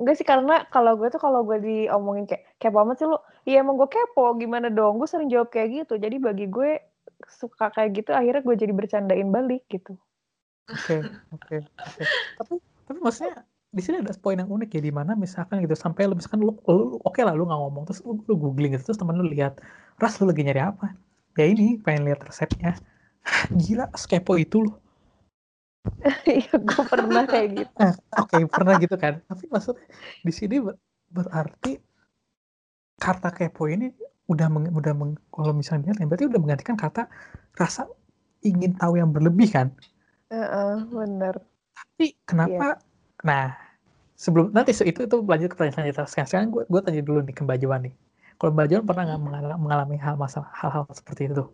enggak 0.00 0.16
sih 0.16 0.28
karena 0.28 0.64
kalau 0.72 0.96
gue 0.96 1.08
tuh 1.12 1.20
kalau 1.20 1.44
gue 1.44 1.60
diomongin 1.60 2.24
kayak 2.24 2.44
kepo 2.60 2.84
amat 2.84 2.96
sih 3.00 3.08
lu, 3.08 3.16
ya 3.48 3.60
emang 3.60 3.76
gue 3.80 3.88
kepo, 3.88 4.32
gimana 4.36 4.68
dong? 4.72 4.96
Gue 5.00 5.08
sering 5.08 5.28
jawab 5.28 5.52
kayak 5.52 5.84
gitu. 5.84 6.00
Jadi 6.00 6.16
bagi 6.20 6.46
gue 6.48 6.80
suka 7.28 7.68
kayak 7.72 8.04
gitu, 8.04 8.10
akhirnya 8.12 8.44
gue 8.44 8.56
jadi 8.56 8.72
bercandain 8.72 9.28
balik 9.28 9.64
gitu. 9.68 9.96
Oke, 10.72 10.96
oke, 11.34 11.56
oke. 11.88 12.02
Tapi 12.38 12.54
tapi 12.88 12.98
maksudnya 13.04 13.34
di 13.74 13.82
sini 13.84 13.96
ada 14.00 14.14
poin 14.16 14.38
yang 14.38 14.48
unik 14.48 14.70
ya 14.78 14.80
di 14.88 14.92
mana 14.94 15.12
misalkan 15.18 15.58
gitu 15.64 15.74
sampai 15.74 16.06
lu 16.08 16.14
misalkan 16.16 16.40
lu, 16.46 16.54
lu- 16.70 17.00
oke 17.02 17.20
lah 17.26 17.34
lu 17.34 17.42
nggak 17.48 17.58
ngomong 17.62 17.82
terus 17.90 18.00
lu, 18.06 18.12
lu 18.28 18.34
googling 18.38 18.70
gitu 18.78 18.84
terus 18.92 18.98
temen 19.00 19.18
lu 19.18 19.26
lihat 19.34 19.58
ras 19.98 20.14
lu 20.22 20.24
lagi 20.30 20.42
nyari 20.46 20.62
apa? 20.62 20.86
Ya 21.38 21.44
ini 21.50 21.76
pengen 21.84 22.02
lihat 22.08 22.20
resepnya. 22.24 22.78
Gila 23.62 23.86
skepo 23.98 24.34
itu 24.38 24.58
loh. 24.64 24.74
Iya, 26.28 26.52
gue 26.60 26.84
pernah 26.92 27.22
kayak 27.28 27.48
gitu. 27.56 27.72
Nah, 27.80 27.92
oke 28.20 28.36
pernah 28.48 28.74
gitu 28.80 28.96
kan. 28.96 29.14
Tapi 29.28 29.44
maksudnya 29.52 29.84
di 30.26 30.32
sini 30.32 30.56
ber- 30.64 30.80
berarti 31.14 31.72
kata 32.98 33.28
kepo 33.36 33.62
ini 33.74 33.86
udah 34.32 34.48
meng, 34.48 34.66
udah 34.72 34.92
meng- 34.96 35.20
kalau 35.34 35.52
misalnya 35.52 35.92
ya, 35.98 36.04
berarti 36.08 36.24
udah 36.30 36.40
menggantikan 36.42 36.76
kata 36.78 37.02
rasa 37.60 37.82
ingin 38.44 38.72
tahu 38.80 38.94
yang 39.00 39.10
berlebih 39.14 39.48
kan 39.52 39.66
Heeh, 40.34 40.74
bener. 40.90 41.34
Tapi 41.78 42.06
kenapa? 42.26 42.66
Nah, 43.22 43.54
sebelum 44.18 44.46
nanti 44.56 44.74
itu 44.74 45.00
itu 45.06 45.16
lanjut 45.30 45.48
ke 45.52 45.56
pertanyaan 45.56 45.74
selanjutnya. 45.94 46.06
Sekarang, 46.10 46.28
sekarang 46.30 46.48
gue 46.54 46.62
gue 46.72 46.80
tanya 46.86 47.02
dulu 47.08 47.18
nih 47.26 47.34
ke 47.38 47.42
Mbak 47.46 47.58
Joan 47.62 47.80
nih. 47.86 47.94
Kalau 48.38 48.50
Mbak 48.56 48.66
Joan 48.70 48.84
pernah 48.88 49.04
nggak 49.08 49.22
mengalami, 49.22 49.56
mengalami 49.64 49.96
hal 50.04 50.14
masalah 50.18 50.50
hal-hal 50.60 50.84
seperti 50.90 51.22
itu? 51.30 51.44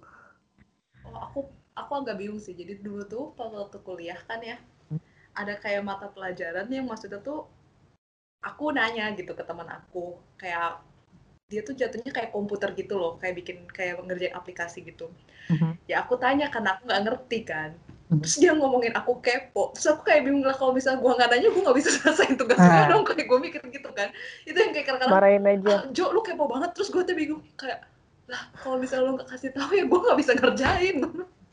Oh, 1.04 1.16
aku 1.26 1.40
aku 1.76 1.92
agak 2.00 2.16
bingung 2.20 2.40
sih. 2.40 2.54
Jadi 2.56 2.80
dulu 2.80 3.02
tuh 3.04 3.24
pas 3.36 3.52
waktu 3.52 3.78
kuliah 3.86 4.18
kan 4.28 4.40
ya, 4.40 4.56
Hmm. 4.90 5.00
ada 5.36 5.54
kayak 5.60 5.82
mata 5.86 6.06
pelajaran 6.10 6.66
yang 6.72 6.88
maksudnya 6.90 7.20
tuh 7.22 7.46
aku 8.50 8.64
nanya 8.76 9.12
gitu 9.18 9.32
ke 9.38 9.44
teman 9.44 9.68
aku, 9.78 10.16
kayak 10.40 10.80
dia 11.50 11.60
tuh 11.68 11.74
jatuhnya 11.80 12.10
kayak 12.16 12.30
komputer 12.36 12.70
gitu 12.80 12.94
loh, 13.02 13.12
kayak 13.20 13.34
bikin 13.42 13.58
kayak 13.76 14.00
ngerjain 14.06 14.34
aplikasi 14.40 14.78
gitu. 14.90 15.06
Mhm. 15.52 15.72
Ya 15.90 15.96
aku 16.02 16.14
tanya 16.24 16.46
karena 16.54 16.78
aku 16.78 16.82
nggak 16.88 17.02
ngerti 17.06 17.38
kan. 17.52 17.70
Terus 18.10 18.36
dia 18.36 18.52
ngomongin 18.52 18.90
aku 18.90 19.22
kepo. 19.22 19.70
Terus 19.70 19.86
aku 19.88 20.02
kayak 20.02 20.26
bingung 20.26 20.42
lah 20.42 20.52
kalau 20.52 20.74
misalnya 20.74 20.98
gua 20.98 21.14
nggak 21.14 21.30
nanya, 21.30 21.48
gua 21.48 21.62
nggak 21.70 21.78
bisa 21.78 21.90
selesaiin 21.96 22.34
tugas 22.34 22.58
Ah. 22.58 22.66
gua 22.66 22.82
dong. 22.90 23.02
Kayak 23.06 23.26
gue 23.26 23.38
mikir 23.38 23.60
gitu 23.70 23.90
kan. 23.90 24.08
Itu 24.42 24.58
yang 24.58 24.72
kayak 24.74 24.86
kadang-kadang 24.88 25.14
Marahin 25.14 25.44
aja. 25.46 25.70
ah, 25.70 25.82
Jo 25.88 26.10
lu 26.10 26.20
kepo 26.20 26.44
banget 26.44 26.74
terus 26.74 26.90
gue 26.90 27.02
tuh 27.02 27.14
bingung 27.14 27.42
kayak 27.54 27.86
lah 28.26 28.42
kalau 28.56 28.78
misalnya 28.78 29.06
lu 29.06 29.12
nggak 29.14 29.28
kasih 29.28 29.50
tahu 29.50 29.70
ya 29.72 29.84
gue 29.86 29.98
nggak 30.00 30.18
bisa 30.18 30.32
ngerjain 30.34 30.96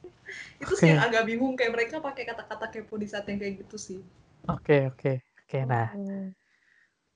itu 0.62 0.74
sih 0.74 0.86
Oke. 0.86 0.90
yang 0.90 1.02
agak 1.02 1.24
bingung 1.26 1.54
kayak 1.54 1.74
mereka 1.74 1.98
pakai 1.98 2.24
kata-kata 2.24 2.70
kepo 2.70 2.98
di 2.98 3.06
saat 3.06 3.26
yang 3.26 3.38
kayak 3.38 3.62
gitu 3.62 3.78
sih 3.78 4.00
Oke 4.46 4.86
oke 4.88 5.12
oke. 5.44 5.58
Nah, 5.64 5.90
Hmm. 5.92 6.32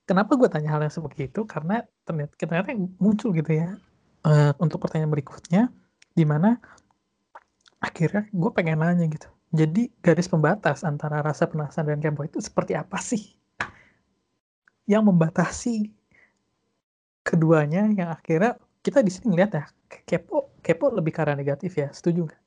kenapa 0.03 0.33
gue 0.33 0.49
tanya 0.49 0.73
hal 0.73 0.81
yang 0.81 0.91
seperti 0.91 1.25
itu? 1.25 1.45
Karena 1.45 1.79
ternyata 2.01 2.33
ternyata 2.35 2.67
yang 2.69 2.89
muncul 2.97 3.31
gitu 3.31 3.51
ya 3.51 3.77
eh, 4.21 4.51
untuk 4.57 4.77
pertanyaan 4.77 5.09
berikutnya, 5.09 5.69
di 6.11 6.25
mana 6.25 6.57
akhirnya 7.87 8.21
gue 8.41 8.51
pengen 8.57 8.77
nanya 8.81 9.05
gitu. 9.15 9.27
Jadi 9.59 9.91
garis 10.05 10.31
pembatas 10.31 10.79
antara 10.87 11.17
rasa 11.27 11.43
penasaran 11.51 11.99
dan 11.99 11.99
kepo 11.99 12.23
itu 12.29 12.39
seperti 12.39 12.73
apa 12.77 12.97
sih? 13.09 13.21
Yang 14.91 15.03
membatasi 15.09 15.75
keduanya 17.21 17.85
yang 17.93 18.09
akhirnya 18.17 18.57
kita 18.81 18.99
di 19.05 19.11
sini 19.13 19.25
ngeliat 19.33 19.51
ya 19.53 19.65
kepo 20.09 20.57
kepo 20.65 20.89
lebih 20.89 21.11
ke 21.13 21.19
arah 21.21 21.37
negatif 21.37 21.71
ya 21.77 21.87
setuju 21.93 22.25
nggak 22.27 22.41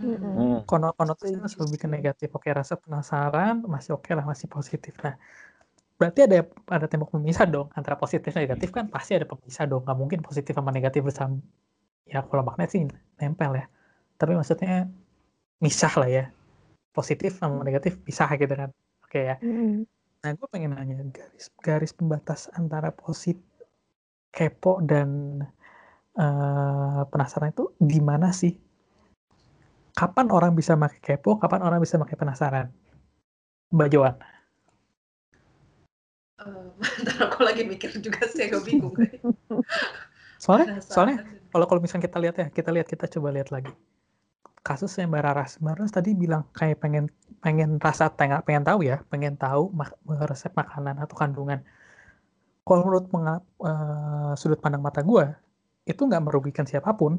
Mm-mm. 0.00 0.20
Hmm. 0.22 0.56
kono 0.64 0.94
konotasinya 0.96 1.44
lebih 1.44 1.78
ke 1.82 1.88
negatif 1.90 2.28
oke 2.32 2.48
rasa 2.48 2.74
penasaran 2.80 3.60
masih 3.66 3.98
oke 3.98 4.10
lah 4.16 4.24
masih 4.24 4.48
positif 4.48 4.96
nah 5.04 5.14
berarti 6.00 6.20
ada 6.26 6.36
ada 6.72 6.86
tembok 6.88 7.12
pemisah 7.14 7.44
dong 7.44 7.68
antara 7.76 7.96
positif 8.00 8.32
dan 8.32 8.48
negatif 8.48 8.70
kan 8.72 8.88
pasti 8.88 9.12
ada 9.18 9.26
pemisah 9.28 9.64
dong 9.68 9.84
nggak 9.84 9.98
mungkin 9.98 10.20
positif 10.24 10.52
sama 10.56 10.72
negatif 10.72 11.04
bersama 11.04 11.36
ya 12.08 12.24
kalau 12.24 12.42
magnet 12.46 12.68
sih 12.72 12.82
nempel 13.20 13.52
ya 13.60 13.66
tapi 14.20 14.36
maksudnya 14.36 14.84
misah 15.64 15.92
lah 15.96 16.08
ya 16.08 16.24
positif 16.92 17.40
sama 17.40 17.64
negatif 17.64 17.96
pisah 18.04 18.28
gitu 18.36 18.52
kan 18.52 18.70
oke 19.00 19.16
ya 19.18 19.36
Mm-mm. 19.40 19.88
Nah, 20.20 20.36
gue 20.36 20.48
pengen 20.52 20.76
nanya 20.76 21.00
garis 21.08 21.48
garis 21.64 21.92
pembatas 21.96 22.52
antara 22.52 22.92
positif 22.92 23.40
kepo 24.28 24.84
dan 24.84 25.40
eh, 26.12 27.00
penasaran 27.08 27.56
itu 27.56 27.72
di 27.80 28.04
mana 28.04 28.28
sih? 28.28 28.52
Kapan 29.96 30.28
orang 30.28 30.52
bisa 30.52 30.76
pakai 30.76 31.00
kepo? 31.00 31.40
Kapan 31.40 31.64
orang 31.64 31.80
bisa 31.80 31.96
pakai 31.96 32.16
penasaran? 32.20 32.68
Mbak 33.72 33.88
Joan. 33.88 34.14
Eh, 36.40 36.68
bentar 36.84 37.16
aku 37.24 37.40
lagi 37.40 37.62
mikir 37.64 37.96
juga 38.04 38.28
sih 38.28 38.44
agak 38.44 38.64
bingung 38.68 38.92
Soalnya, 40.40 40.80
soalnya 40.80 41.20
kalau 41.52 41.68
kalau 41.68 41.80
misalnya 41.84 42.08
kita 42.08 42.16
lihat 42.16 42.36
ya, 42.40 42.46
kita 42.48 42.70
lihat 42.72 42.88
kita 42.88 43.04
coba 43.12 43.28
lihat 43.28 43.52
lagi. 43.52 43.72
Kasusnya 44.66 45.04
Mbak 45.10 45.22
Raras, 45.26 45.52
Mbak 45.62 45.74
Raras 45.76 45.92
tadi 45.96 46.10
bilang 46.22 46.42
kayak 46.58 46.78
pengen 46.84 47.04
pengen 47.44 47.70
rasa 47.80 48.12
tengah 48.12 48.40
pengen 48.46 48.64
tahu 48.68 48.80
ya, 48.90 48.96
pengen 49.10 49.34
tahu 49.40 49.72
mak- 49.72 49.96
resep 50.30 50.52
makanan 50.60 50.96
atau 51.00 51.16
kandungan. 51.16 51.60
Kalau 52.64 52.82
menurut 52.86 53.06
eh, 53.66 54.32
sudut 54.40 54.60
pandang 54.62 54.82
mata 54.84 55.00
gue, 55.02 55.24
itu 55.90 56.00
nggak 56.06 56.22
merugikan 56.22 56.66
siapa 56.68 56.94
pun. 56.94 57.18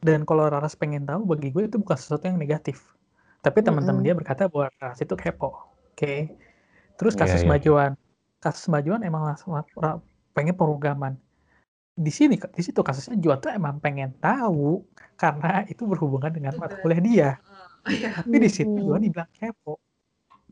Dan 0.00 0.24
kalau 0.24 0.48
Raras 0.48 0.76
pengen 0.80 1.04
tahu, 1.04 1.28
bagi 1.28 1.52
gue 1.52 1.68
itu 1.68 1.76
bukan 1.76 1.96
sesuatu 2.00 2.24
yang 2.24 2.40
negatif. 2.40 2.96
Tapi 3.44 3.60
teman-teman 3.60 4.00
dia 4.04 4.16
berkata 4.16 4.48
bahwa 4.48 4.72
Raras 4.80 5.00
itu 5.04 5.12
kepo. 5.16 5.56
Oke. 5.92 6.32
Terus 6.96 7.14
Iya, 7.16 7.20
kasus 7.24 7.40
iya. 7.44 7.48
Mbak 7.48 7.60
Joan. 7.64 7.92
Kasus 8.40 8.64
Mbak 8.68 8.82
Joan 8.88 9.02
emang 9.04 9.22
pengen 10.32 10.56
programan. 10.56 11.20
Di 11.94 12.12
sini, 12.12 12.38
di 12.38 12.62
situ 12.64 12.80
kasusnya 12.80 13.18
Joan 13.20 13.38
tuh 13.42 13.52
emang 13.52 13.76
pengen 13.82 14.14
tahu 14.18 14.84
karena 15.18 15.68
itu 15.68 15.84
berhubungan 15.84 16.32
dengan 16.32 16.56
mata 16.56 16.80
kuliah 16.80 17.02
dia. 17.02 17.30
Iya. 17.88 18.24
Tapi 18.24 18.36
di 18.40 18.50
situ. 18.50 18.78
Joan 18.88 19.04
dibilang 19.04 19.28
kepo. 19.32 19.76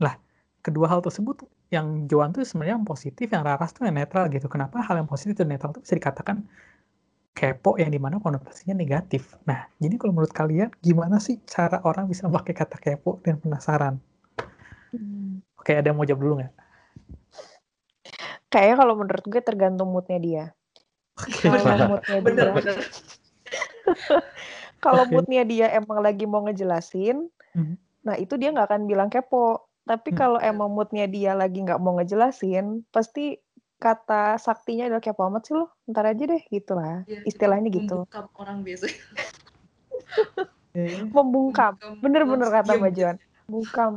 Lah, 0.02 0.18
kedua 0.60 0.90
hal 0.92 1.00
tersebut 1.00 1.46
yang 1.68 2.08
Joan 2.08 2.32
tuh 2.32 2.44
sebenarnya 2.44 2.80
yang 2.80 2.88
positif, 2.88 3.28
yang 3.28 3.44
Raras 3.44 3.72
tuh 3.72 3.88
yang 3.88 3.96
netral 3.96 4.28
gitu. 4.32 4.48
Kenapa 4.48 4.80
hal 4.84 5.00
yang 5.00 5.08
positif 5.08 5.36
dan 5.36 5.52
netral 5.52 5.72
itu 5.76 5.84
bisa 5.84 5.94
dikatakan 5.96 6.44
kepo 7.38 7.78
yang 7.78 7.94
di 7.94 8.02
mana 8.02 8.18
konotasinya 8.18 8.74
negatif. 8.74 9.38
Nah, 9.46 9.70
jadi 9.78 9.94
kalau 9.94 10.10
menurut 10.10 10.34
kalian 10.34 10.74
gimana 10.82 11.22
sih 11.22 11.38
cara 11.46 11.78
orang 11.86 12.10
bisa 12.10 12.26
pakai 12.26 12.50
kata 12.50 12.76
kepo 12.82 13.22
dan 13.22 13.38
penasaran? 13.38 14.02
Hmm. 14.90 15.38
Oke, 15.54 15.78
ada 15.78 15.94
yang 15.94 15.96
mau 16.00 16.08
jawab 16.08 16.18
dulu 16.18 16.34
nggak? 16.42 16.52
Kayaknya 18.50 18.76
kalau 18.80 18.94
menurut 18.98 19.24
gue 19.28 19.42
tergantung 19.44 19.88
moodnya 19.94 20.18
dia. 20.18 20.44
Kalau 21.18 21.58
moodnya 21.90 21.90
dia, 22.06 22.22
bener-bener 22.22 22.76
kalau 24.84 25.04
moodnya 25.04 25.42
dia 25.42 25.66
emang 25.74 25.98
lagi 25.98 26.24
mau 26.24 26.44
ngejelasin, 26.44 27.26
Mhm. 27.52 27.74
nah 28.02 28.14
itu 28.14 28.36
dia 28.36 28.52
nggak 28.52 28.68
akan 28.70 28.82
bilang 28.86 29.08
kepo. 29.08 29.66
Tapi 29.82 30.12
Hmm. 30.12 30.18
kalau 30.18 30.38
emang 30.38 30.68
moodnya 30.68 31.08
dia 31.08 31.32
lagi 31.32 31.64
nggak 31.64 31.80
mau 31.80 31.96
ngejelasin, 31.96 32.84
pasti 32.92 33.40
kata 33.78 34.36
saktinya 34.36 34.86
adalah 34.86 35.00
kepo 35.00 35.22
amat 35.26 35.42
sih 35.44 35.54
lo, 35.54 35.72
ntar 35.86 36.04
aja 36.04 36.24
deh 36.24 36.42
gitu 36.46 36.76
lah. 36.76 37.02
Iya, 37.06 37.24
Istilahnya 37.24 37.70
itu 37.70 37.78
gitu. 37.80 38.04
membungkam 38.04 38.26
orang 38.36 38.58
biasanya 38.60 38.98
Oke. 40.68 40.84
Membungkam. 41.16 41.72
Membungkam, 41.80 42.02
Bener-bener 42.04 42.48
kata 42.52 42.70
Mbak 42.74 42.92
Joan. 42.92 43.16
Bungkam. 43.48 43.92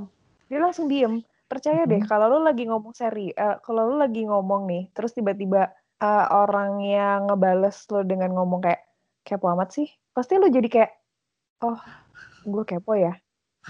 Dia 0.48 0.60
langsung 0.60 0.88
diem. 0.88 1.20
percaya 1.52 1.84
deh 1.84 2.00
Mhm. 2.00 2.08
kalau 2.08 2.32
lu 2.32 2.48
lagi 2.48 2.64
ngomong 2.64 2.96
seri, 2.96 3.36
eh, 3.36 3.60
kalau 3.60 3.92
lu 3.92 4.00
lagi 4.00 4.24
ngomong 4.24 4.72
nih, 4.72 4.88
terus 4.96 5.12
tiba-tiba 5.12 5.68
eh, 6.02 6.26
orang 6.34 6.82
yang 6.82 7.30
ngebales 7.30 7.86
lu 7.94 8.02
dengan 8.04 8.34
ngomong 8.34 8.66
kayak 8.66 8.82
kepo 9.22 9.54
amat 9.54 9.70
sih, 9.78 9.88
pasti 10.18 10.42
lu 10.42 10.50
jadi 10.50 10.68
kayak, 10.68 10.92
oh, 11.62 11.78
gue 12.46 12.64
kepo 12.66 12.98
ya. 12.98 13.14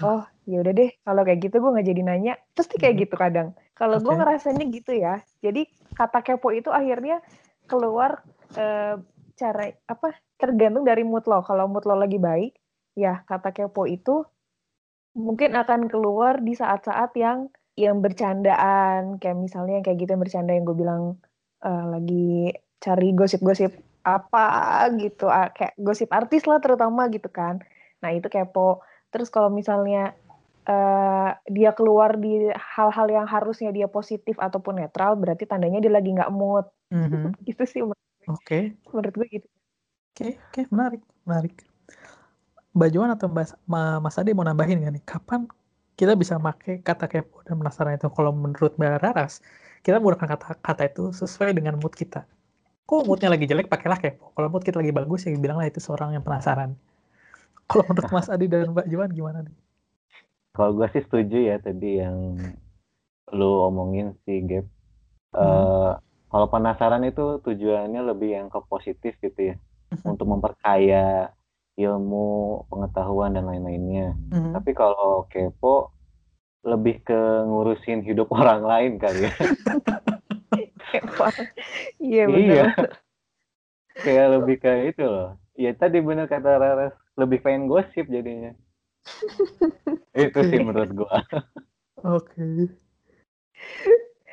Oh, 0.00 0.24
ya 0.48 0.64
udah 0.64 0.72
deh, 0.72 0.90
kalau 1.04 1.22
kayak 1.22 1.40
gitu 1.44 1.60
gue 1.60 1.70
nggak 1.76 1.88
jadi 1.92 2.02
nanya. 2.02 2.34
Pasti 2.56 2.80
kayak 2.80 2.94
Mhm. 2.96 3.02
gitu 3.04 3.14
kadang. 3.20 3.48
Kalau 3.76 4.00
gue 4.00 4.08
Oke. 4.08 4.18
ngerasanya 4.24 4.64
gitu 4.72 4.92
ya. 4.96 5.20
Jadi 5.44 5.68
kata 5.92 6.24
kepo 6.24 6.48
itu 6.50 6.72
akhirnya 6.72 7.20
keluar 7.68 8.24
eh, 8.56 8.96
cara 9.36 9.64
apa? 9.88 10.16
Tergantung 10.40 10.84
dari 10.84 11.04
mood 11.04 11.24
lo. 11.28 11.44
Kalau 11.44 11.68
mood 11.68 11.84
lo 11.84 11.96
lagi 11.96 12.16
baik, 12.16 12.52
ya 12.96 13.20
kata 13.28 13.52
kepo 13.52 13.84
itu 13.84 14.24
mungkin 15.12 15.52
akan 15.56 15.92
keluar 15.92 16.40
di 16.40 16.56
saat-saat 16.56 17.12
yang 17.20 17.52
yang 17.76 18.04
bercandaan 18.04 19.16
kayak 19.16 19.38
misalnya 19.40 19.80
yang 19.80 19.84
kayak 19.84 19.98
gitu 20.04 20.10
yang 20.12 20.22
bercanda 20.24 20.52
yang 20.52 20.64
gue 20.68 20.76
bilang 20.76 21.02
eh, 21.62 21.84
lagi 21.88 22.50
cari 22.82 23.08
gosip-gosip 23.14 23.72
apa 24.02 24.46
gitu 24.98 25.30
ah, 25.30 25.54
kayak 25.54 25.78
gosip 25.78 26.10
artis 26.10 26.42
lah 26.50 26.58
terutama 26.58 27.06
gitu 27.06 27.30
kan 27.30 27.62
nah 28.02 28.10
itu 28.10 28.26
kepo 28.26 28.82
terus 29.14 29.30
kalau 29.30 29.46
misalnya 29.48 30.10
eh, 30.66 31.30
dia 31.46 31.70
keluar 31.74 32.18
di 32.18 32.50
hal-hal 32.50 33.06
yang 33.10 33.26
harusnya 33.30 33.70
dia 33.70 33.86
positif 33.86 34.34
ataupun 34.42 34.82
netral 34.82 35.14
berarti 35.14 35.46
tandanya 35.46 35.78
dia 35.78 35.92
lagi 35.94 36.10
nggak 36.10 36.32
mood 36.34 36.66
Mhm. 36.92 37.32
gitu 37.48 37.64
sih 37.64 37.80
menurut, 37.80 38.28
Oke. 38.28 38.76
menurut 38.90 39.14
gue 39.16 39.28
gitu 39.40 39.48
Oke, 40.12 40.36
oke, 40.36 40.68
menarik, 40.68 41.00
menarik. 41.24 41.54
Mbak 42.76 42.88
Joan 42.92 43.10
atau 43.16 43.32
Mbak 43.32 43.64
Ma- 43.64 43.96
Mas 43.96 44.20
Ade 44.20 44.36
mau 44.36 44.44
nambahin 44.44 44.84
nggak 44.84 44.92
nih? 45.00 45.04
Kapan 45.08 45.48
kita 45.98 46.12
bisa 46.16 46.40
pakai 46.40 46.80
kata 46.80 47.06
kepo 47.06 47.44
dan 47.44 47.60
penasaran 47.60 47.94
itu? 47.96 48.08
Kalau 48.08 48.32
menurut 48.32 48.72
Mbak 48.80 49.02
Raras, 49.04 49.44
kita 49.84 50.00
menggunakan 50.00 50.28
kata 50.36 50.46
kata 50.60 50.82
itu 50.88 51.12
sesuai 51.12 51.52
dengan 51.52 51.76
mood 51.78 51.92
kita. 51.92 52.24
Kok 52.88 53.06
moodnya 53.06 53.30
lagi 53.32 53.46
jelek, 53.46 53.68
pakailah 53.70 53.98
kepo. 54.00 54.32
Kalau 54.34 54.48
mood 54.50 54.64
kita 54.64 54.80
lagi 54.80 54.92
bagus, 54.92 55.24
ya 55.28 55.32
bilanglah 55.36 55.68
itu 55.68 55.78
seorang 55.78 56.16
yang 56.16 56.24
penasaran. 56.24 56.74
Kalau 57.70 57.84
menurut 57.88 58.10
Mas 58.12 58.28
Adi 58.28 58.46
dan 58.50 58.72
Mbak 58.72 58.86
Joan 58.90 59.10
gimana 59.12 59.38
nih? 59.46 59.54
Kalau 60.52 60.76
gue 60.76 60.84
sih 60.92 61.00
setuju 61.00 61.38
ya 61.40 61.56
tadi 61.56 62.04
yang 62.04 62.36
lu 63.32 63.50
omongin 63.64 64.12
sih, 64.28 64.44
Gap. 64.44 64.68
Hmm. 65.32 65.40
Eh, 65.40 65.92
kalau 66.28 66.46
penasaran 66.52 67.04
itu 67.08 67.40
tujuannya 67.40 68.00
lebih 68.04 68.36
yang 68.36 68.46
ke 68.52 68.60
positif 68.68 69.16
gitu 69.20 69.52
ya, 69.52 69.56
Mhm. 69.92 70.16
untuk 70.16 70.26
memperkaya 70.28 71.32
ilmu, 71.76 72.68
pengetahuan 72.68 73.32
dan 73.36 73.48
lain-lainnya. 73.48 74.12
Mhm. 74.32 74.52
Tapi 74.56 74.70
kalau 74.76 75.24
kepo 75.32 75.92
lebih 76.62 77.02
ke 77.02 77.20
ngurusin 77.48 78.04
hidup 78.06 78.30
orang 78.38 78.62
lain 78.62 78.92
kali 79.00 79.26
ya. 79.26 79.34
kepo 80.92 81.24
iya 81.98 82.24
Iya. 82.28 82.64
Kayak 83.92 84.26
lebih 84.40 84.56
kayak 84.60 84.96
itu 84.96 85.04
loh. 85.04 85.36
Ya 85.52 85.76
tadi 85.76 86.00
bener 86.00 86.28
kata 86.28 86.56
Raras, 86.56 86.96
lebih 87.20 87.44
pengen 87.44 87.68
gosip 87.68 88.08
jadinya. 88.08 88.56
itu 90.16 90.40
sih 90.48 90.60
menurut 90.62 90.90
gua. 90.94 91.20
Oke. 92.02 92.72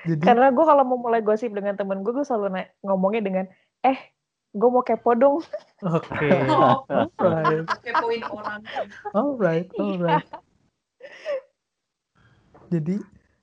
Jadi, 0.07 0.23
karena 0.23 0.47
gue 0.55 0.63
kalau 0.63 0.83
mau 0.87 0.95
mulai 0.95 1.19
gosip 1.19 1.51
dengan 1.51 1.75
temen 1.75 2.07
gue 2.07 2.15
gue 2.15 2.23
selalu 2.23 2.63
ngomongnya 2.87 3.21
dengan 3.21 3.45
eh 3.83 3.99
gue 4.49 4.69
mau 4.69 4.81
kepo 4.81 5.13
dong 5.13 5.37
oke. 5.79 6.09
Oh, 6.49 6.83
Alright, 7.21 7.69
kepoin 7.81 8.23
orang. 8.25 8.61
alright, 9.13 9.69
alright. 9.75 10.25
Jadi 12.69 12.97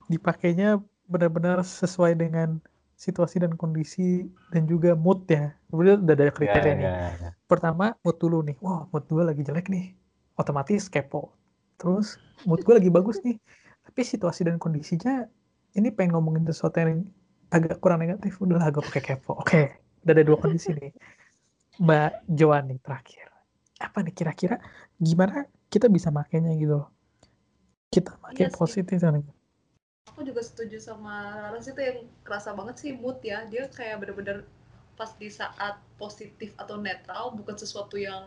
dipakainya 0.06 0.78
benar-benar 1.06 1.62
sesuai 1.62 2.14
dengan 2.14 2.58
situasi 2.96 3.38
dan 3.38 3.54
kondisi 3.54 4.26
dan 4.50 4.66
juga 4.66 4.94
mood 4.94 5.26
ya. 5.26 5.54
Kemudian 5.70 6.02
udah 6.02 6.14
ada 6.14 6.32
kriteria 6.32 6.66
Ya, 6.66 6.74
nih. 6.74 6.84
ya, 6.86 6.96
ya. 7.22 7.30
Pertama 7.46 7.94
mood 8.02 8.16
dulu 8.18 8.42
nih. 8.42 8.56
Wah 8.62 8.86
mood 8.90 9.04
gue 9.06 9.22
lagi 9.22 9.42
jelek 9.42 9.68
nih. 9.68 9.94
Otomatis 10.34 10.86
kepo. 10.86 11.34
Terus 11.76 12.18
mood 12.42 12.62
gue 12.62 12.74
lagi 12.74 12.90
bagus 12.90 13.20
nih. 13.22 13.36
Tapi 13.86 14.00
situasi 14.02 14.46
dan 14.46 14.58
kondisinya 14.58 15.26
ini 15.72 15.92
pengen 15.92 16.16
ngomongin 16.18 16.42
sesuatu 16.46 16.80
yang 16.82 17.06
agak 17.50 17.78
kurang 17.78 18.02
negatif. 18.02 18.38
Udahlah 18.38 18.70
gue 18.70 18.82
pakai 18.82 19.02
kepo. 19.14 19.38
Oke. 19.38 19.62
Udah 19.62 19.85
ada 20.12 20.22
dua 20.22 20.38
kondisi 20.38 20.70
nih. 20.76 20.92
Mbak 21.82 22.12
Joan 22.30 22.64
nih 22.70 22.80
terakhir. 22.80 23.26
Apa 23.80 24.00
nih 24.04 24.14
kira-kira 24.14 24.56
gimana 24.96 25.44
kita 25.68 25.90
bisa 25.90 26.08
makainya 26.14 26.54
gitu. 26.56 26.86
Kita 27.90 28.16
pakai 28.20 28.48
Iya 28.48 28.54
positif 28.54 29.00
dan 29.00 29.24
Aku 30.14 30.22
juga 30.24 30.40
setuju 30.40 30.80
sama 30.80 31.34
Raras 31.50 31.68
itu 31.68 31.80
yang 31.82 32.08
kerasa 32.24 32.56
banget 32.56 32.80
sih 32.80 32.90
mood 32.96 33.20
ya. 33.20 33.44
Dia 33.50 33.68
kayak 33.68 34.00
bener-bener 34.00 34.48
pas 34.96 35.12
di 35.12 35.28
saat 35.28 35.76
positif 36.00 36.56
atau 36.56 36.80
netral 36.80 37.36
bukan 37.36 37.52
sesuatu 37.52 38.00
yang 38.00 38.24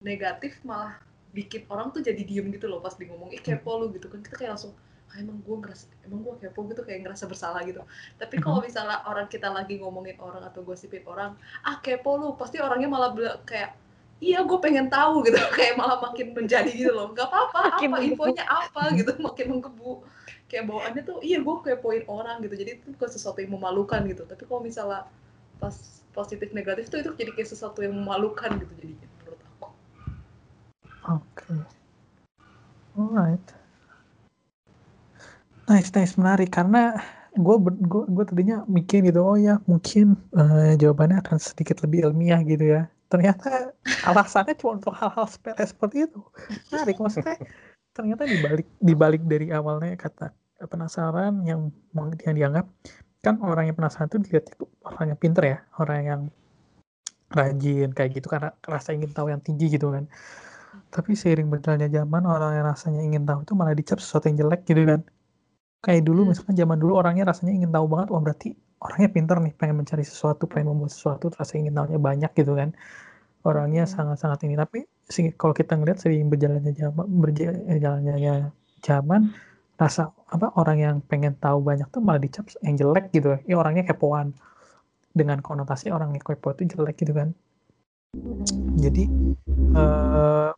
negatif 0.00 0.56
malah 0.64 0.96
bikin 1.36 1.68
orang 1.68 1.92
tuh 1.92 2.00
jadi 2.00 2.24
diem 2.24 2.48
gitu 2.52 2.68
loh 2.68 2.80
pas 2.80 2.96
di 2.96 3.04
ngomong 3.08 3.32
ih 3.32 3.40
kepo 3.40 3.80
lu 3.80 3.92
gitu 3.92 4.08
kan 4.08 4.20
kita 4.24 4.36
kayak 4.36 4.56
langsung 4.56 4.72
ah, 5.12 5.20
emang 5.20 5.38
gue 5.44 5.56
ngerasa 5.60 5.84
emang 6.08 6.24
gue 6.24 6.34
kepo 6.40 6.64
gitu 6.72 6.82
kayak 6.88 7.04
ngerasa 7.04 7.28
bersalah 7.28 7.60
gitu. 7.68 7.84
Tapi 8.16 8.40
kalau 8.40 8.64
misalnya 8.64 9.04
orang 9.04 9.28
kita 9.28 9.52
lagi 9.52 9.76
ngomongin 9.76 10.16
orang 10.16 10.40
atau 10.48 10.64
gosipin 10.64 11.04
orang 11.04 11.36
ah 11.60 11.76
kepo 11.84 12.16
lu 12.16 12.28
pasti 12.40 12.56
orangnya 12.56 12.88
malah 12.88 13.12
kayak 13.44 13.76
iya 14.22 14.40
gue 14.46 14.58
pengen 14.62 14.86
tahu 14.86 15.26
gitu. 15.26 15.36
Kayak 15.58 15.74
malah 15.76 15.98
makin 15.98 16.30
menjadi 16.32 16.70
gitu 16.70 16.94
loh. 16.94 17.10
Nggak 17.10 17.28
apa-apa 17.28 17.60
apa 17.76 17.82
menggebu. 17.82 18.06
infonya 18.14 18.44
apa 18.46 18.82
gitu. 18.94 19.12
Makin 19.26 19.46
menggebu. 19.58 19.92
Kayak 20.46 20.64
bawaannya 20.70 21.02
tuh 21.02 21.18
iya 21.20 21.42
gue 21.42 21.54
kepoin 21.66 22.06
orang 22.06 22.38
gitu. 22.46 22.54
Jadi 22.54 22.70
itu 22.80 22.86
bukan 22.94 23.10
sesuatu 23.10 23.42
yang 23.42 23.52
memalukan 23.58 24.00
gitu. 24.06 24.22
Tapi 24.24 24.42
kalau 24.46 24.62
misalnya 24.62 25.10
pas 25.58 25.74
positif 26.14 26.54
negatif 26.54 26.86
tuh 26.88 27.02
itu 27.02 27.10
jadi 27.18 27.34
kayak 27.34 27.50
sesuatu 27.50 27.82
yang 27.82 27.98
memalukan 27.98 28.48
gitu 28.62 28.72
jadinya 28.78 29.08
menurut 29.20 29.40
aku. 29.42 29.68
Oke. 31.18 31.54
Alright. 32.94 33.61
Nice, 35.70 35.90
nice, 35.94 36.14
menarik. 36.18 36.50
Karena 36.50 36.96
gue 37.32 37.56
gue 37.64 38.02
gue 38.10 38.24
tadinya 38.28 38.66
mikir 38.68 39.06
gitu, 39.08 39.20
oh 39.24 39.38
ya 39.40 39.56
mungkin 39.64 40.18
eh, 40.36 40.76
jawabannya 40.76 41.24
akan 41.24 41.38
sedikit 41.40 41.80
lebih 41.84 42.10
ilmiah 42.10 42.40
gitu 42.44 42.64
ya. 42.76 42.90
Ternyata 43.08 43.72
alasannya 44.08 44.54
cuma 44.58 44.80
untuk 44.80 44.92
hal-hal 44.96 45.26
sepele 45.28 45.64
seperti 45.64 46.08
itu. 46.10 46.20
Menarik, 46.70 46.96
maksudnya 47.00 47.36
ternyata 47.92 48.24
dibalik 48.24 48.66
dibalik 48.80 49.22
dari 49.28 49.52
awalnya 49.52 49.96
kata 50.00 50.32
penasaran 50.62 51.42
yang 51.44 51.68
yang 52.24 52.34
dianggap 52.38 52.66
kan 53.22 53.38
orang 53.38 53.70
yang 53.70 53.76
penasaran 53.78 54.10
itu 54.10 54.18
dilihat 54.18 54.44
itu 54.50 54.64
orang 54.82 55.14
yang 55.14 55.18
pinter 55.20 55.44
ya, 55.46 55.58
orang 55.78 56.00
yang 56.02 56.22
rajin 57.32 57.88
kayak 57.96 58.10
gitu 58.18 58.28
karena 58.28 58.50
rasa 58.66 58.92
ingin 58.92 59.10
tahu 59.16 59.32
yang 59.32 59.40
tinggi 59.40 59.72
gitu 59.72 59.94
kan. 59.94 60.04
Tapi 60.92 61.16
seiring 61.16 61.48
berjalannya 61.48 61.88
zaman 61.88 62.22
orang 62.28 62.52
yang 62.60 62.66
rasanya 62.68 63.00
ingin 63.04 63.24
tahu 63.28 63.44
itu 63.44 63.52
malah 63.56 63.74
dicap 63.76 63.98
sesuatu 64.02 64.28
yang 64.28 64.38
jelek 64.44 64.66
gitu 64.68 64.82
kan. 64.84 65.00
Kayak 65.82 66.02
dulu 66.08 66.20
Hmm. 66.24 66.30
misalkan 66.30 66.54
zaman 66.54 66.78
dulu 66.82 66.92
orangnya 67.00 67.24
rasanya 67.30 67.52
ingin 67.58 67.70
tahu 67.74 67.86
banget, 67.92 68.08
wah 68.14 68.22
berarti 68.22 68.48
orangnya 68.82 69.08
pinter 69.16 69.36
nih, 69.44 69.52
pengen 69.60 69.76
mencari 69.82 70.04
sesuatu, 70.06 70.44
pengen 70.50 70.66
membuat 70.74 70.92
sesuatu, 70.96 71.24
rasa 71.34 71.52
ingin 71.58 71.74
tahunya 71.74 72.00
banyak 72.08 72.32
gitu 72.38 72.52
kan. 72.60 72.70
Orangnya 73.48 73.84
Hmm. 73.86 73.94
sangat-sangat 73.94 74.40
ini. 74.46 74.54
Tapi 74.58 74.78
sih 75.14 75.24
kalau 75.40 75.54
kita 75.56 75.72
ngelihat 75.78 75.98
seiring 76.02 76.30
berjalannya 76.32 76.72
zaman, 76.74 77.06
berjalannya 77.22 78.16
zaman, 78.82 79.22
rasa 79.82 80.02
apa 80.30 80.54
orang 80.60 80.78
yang 80.86 80.96
pengen 81.10 81.34
tahu 81.38 81.58
banyak 81.62 81.88
tuh 81.94 82.02
malah 82.06 82.22
dicap 82.22 82.46
yang 82.66 82.74
jelek 82.80 83.10
gitu. 83.16 83.38
Ya 83.50 83.56
orangnya 83.62 83.84
kepoan. 83.90 84.34
Dengan 85.12 85.38
konotasi 85.44 85.92
orang 85.92 86.14
yang 86.16 86.24
kepo 86.24 86.52
itu 86.56 86.64
jelek 86.76 86.96
gitu 87.02 87.12
kan. 87.16 87.28
Jadi 88.76 89.04
eh, 89.76 90.50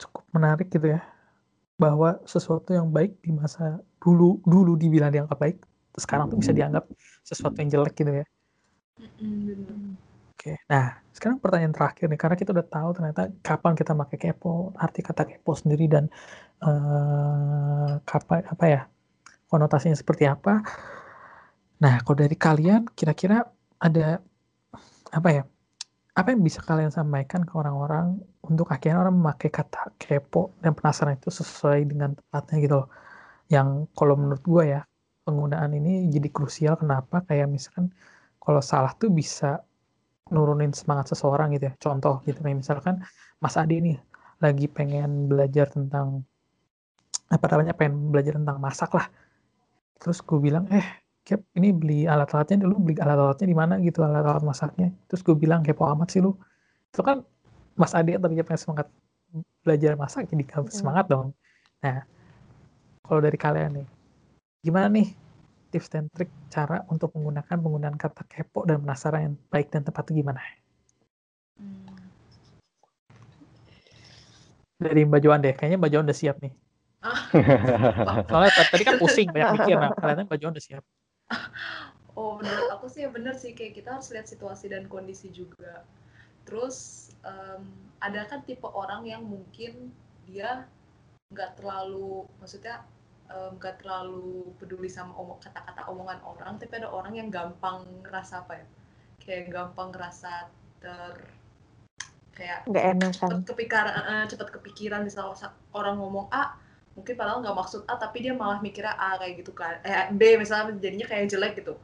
cukup 0.00 0.24
menarik 0.36 0.68
gitu 0.72 0.86
ya 0.94 1.00
bahwa 1.84 2.10
sesuatu 2.24 2.72
yang 2.72 2.88
baik 2.88 3.20
di 3.20 3.30
masa 3.36 3.78
dulu 4.00 4.40
dulu 4.48 4.72
dibilang 4.80 5.12
dianggap 5.12 5.36
baik 5.36 5.56
sekarang 6.00 6.26
tuh 6.32 6.38
bisa 6.40 6.50
dianggap 6.56 6.88
sesuatu 7.22 7.56
yang 7.60 7.70
jelek 7.70 7.94
gitu 7.94 8.12
ya. 8.24 8.26
Bener. 9.20 9.58
oke 10.34 10.52
nah 10.70 10.86
sekarang 11.14 11.38
pertanyaan 11.42 11.74
terakhir 11.76 12.06
nih 12.10 12.20
karena 12.20 12.36
kita 12.40 12.50
udah 12.56 12.66
tahu 12.66 12.88
ternyata 12.96 13.22
kapan 13.42 13.72
kita 13.78 13.92
pakai 13.94 14.18
kepo 14.18 14.74
arti 14.80 15.00
kata 15.04 15.22
kepo 15.28 15.52
sendiri 15.54 15.86
dan 15.86 16.04
eh 16.64 17.92
kapan 18.02 18.40
apa 18.48 18.64
ya 18.66 18.80
konotasinya 19.54 19.94
seperti 19.94 20.26
apa. 20.26 20.66
Nah 21.82 21.94
kalau 22.02 22.16
dari 22.18 22.34
kalian 22.34 22.90
kira-kira 22.98 23.46
ada 23.78 24.18
apa 25.14 25.28
ya 25.30 25.42
apa 26.14 26.28
yang 26.30 26.42
bisa 26.46 26.62
kalian 26.62 26.94
sampaikan 26.94 27.42
ke 27.42 27.52
orang-orang 27.58 28.22
untuk 28.46 28.70
akhirnya 28.70 29.02
orang 29.02 29.18
memakai 29.18 29.50
kata 29.50 29.90
kepo 29.98 30.54
dan 30.62 30.72
penasaran 30.78 31.18
itu 31.18 31.30
sesuai 31.30 31.90
dengan 31.90 32.14
tepatnya 32.14 32.56
gitu 32.62 32.74
loh. 32.82 32.88
Yang 33.50 33.68
kalau 33.98 34.14
menurut 34.14 34.42
gue 34.46 34.64
ya 34.78 34.80
penggunaan 35.26 35.70
ini 35.74 36.06
jadi 36.14 36.28
krusial 36.30 36.74
kenapa 36.78 37.26
kayak 37.26 37.50
misalkan 37.50 37.90
kalau 38.38 38.62
salah 38.62 38.94
tuh 38.94 39.10
bisa 39.10 39.58
nurunin 40.30 40.70
semangat 40.70 41.10
seseorang 41.10 41.50
gitu 41.58 41.64
ya. 41.70 41.74
Contoh 41.82 42.22
gitu 42.22 42.38
kayak 42.38 42.62
misalkan 42.62 43.02
Mas 43.42 43.58
Adi 43.58 43.82
nih 43.82 43.98
lagi 44.38 44.66
pengen 44.70 45.26
belajar 45.26 45.66
tentang 45.66 46.22
apa 47.34 47.46
namanya 47.50 47.74
pengen 47.74 48.12
belajar 48.12 48.38
tentang 48.38 48.58
masak 48.60 48.90
lah 48.94 49.06
terus 49.98 50.20
gue 50.20 50.38
bilang 50.38 50.68
eh 50.70 51.03
Cap 51.24 51.40
ini 51.56 51.72
beli 51.72 52.04
alat-alatnya 52.04 52.68
lu 52.68 52.76
beli 52.76 53.00
alat-alatnya 53.00 53.48
di 53.48 53.56
mana 53.56 53.80
gitu 53.80 54.04
alat-alat 54.04 54.44
masaknya. 54.44 54.92
Terus 55.08 55.24
gue 55.24 55.32
bilang 55.32 55.64
kepo 55.64 55.88
amat 55.88 56.12
sih 56.12 56.20
lu. 56.20 56.36
Itu 56.92 57.00
kan 57.00 57.24
Mas 57.80 57.96
Ade 57.96 58.20
tadinya 58.20 58.44
pengen 58.44 58.60
semangat 58.60 58.86
belajar 59.64 59.96
masak 59.96 60.28
jadi 60.28 60.44
Mm. 60.44 60.68
semangat 60.70 61.08
dong. 61.08 61.32
Nah 61.80 62.04
kalau 63.04 63.20
dari 63.24 63.38
kalian 63.40 63.80
nih 63.80 63.88
gimana 64.64 64.86
nih 64.92 65.08
tips 65.72 65.88
dan 65.90 66.06
trik 66.12 66.30
cara 66.52 66.84
untuk 66.92 67.10
menggunakan 67.16 67.56
penggunaan 67.56 67.96
kata 67.98 68.22
kepo 68.28 68.68
dan 68.68 68.84
penasaran 68.84 69.20
yang 69.32 69.34
baik 69.50 69.72
dan 69.72 69.82
tepat 69.82 70.12
itu 70.12 70.22
gimana? 70.22 70.40
Hmm. 71.58 71.88
dari 74.74 75.06
Mbak 75.06 75.20
Joan 75.24 75.40
deh 75.40 75.54
kayaknya 75.56 75.78
Mbak 75.80 75.90
Joan 75.90 76.04
udah 76.04 76.18
siap 76.18 76.36
nih. 76.44 76.52
Soalnya 78.30 78.52
tadi 78.68 78.84
kan 78.84 78.96
pusing 79.00 79.28
banyak 79.32 79.50
mikir 79.60 79.76
nah 79.80 79.90
kalian 79.96 80.28
Mbak 80.28 80.38
Joan 80.40 80.52
udah 80.52 80.64
siap 80.64 80.84
Oh, 82.20 82.32
menurut 82.38 82.68
aku 82.74 82.86
sih 82.92 83.00
ya 83.04 83.10
bener 83.16 83.34
sih 83.42 83.52
kayak 83.58 83.74
kita 83.78 83.88
harus 83.98 84.08
lihat 84.14 84.26
situasi 84.32 84.66
dan 84.74 84.84
kondisi 84.94 85.28
juga. 85.40 85.74
Terus 86.46 86.76
em, 87.32 87.62
ada 88.06 88.20
kan 88.30 88.40
tipe 88.48 88.68
orang 88.82 89.02
yang 89.12 89.22
mungkin 89.34 89.72
dia 90.28 90.50
nggak 91.32 91.50
terlalu, 91.58 92.12
maksudnya 92.40 92.76
nggak 93.56 93.74
terlalu 93.82 94.54
peduli 94.60 94.88
sama 94.96 95.12
omong 95.22 95.38
kata-kata 95.44 95.82
omongan 95.92 96.20
orang, 96.32 96.54
tapi 96.60 96.72
ada 96.80 96.88
orang 96.98 97.14
yang 97.20 97.28
gampang 97.38 97.78
ngerasa 98.04 98.34
apa 98.46 98.54
ya? 98.62 98.66
Kayak 99.22 99.44
gampang 99.56 99.88
ngerasa 99.94 100.32
ter 100.82 101.14
kayak 102.36 102.60
nggak 102.68 102.84
enakan 102.92 103.12
cepet 103.30 103.38
kepikiran 103.48 103.86
eh, 104.12 104.24
cepet 104.30 104.48
kepikiran 104.56 105.00
misal 105.08 105.26
sa- 105.40 105.54
orang 105.78 105.96
ngomong 106.02 106.26
A 106.34 106.44
mungkin 106.96 107.14
padahal 107.18 107.38
nggak 107.42 107.56
maksud 107.60 107.80
A 107.90 107.94
tapi 108.04 108.18
dia 108.24 108.32
malah 108.34 108.58
mikirnya 108.66 108.94
A 108.98 109.10
kayak 109.20 109.34
gitu 109.42 109.52
kan 109.54 109.74
eh 109.86 110.10
B 110.18 110.22
misalnya 110.42 110.74
jadinya 110.84 111.06
kayak 111.10 111.26
jelek 111.32 111.52
gitu 111.62 111.74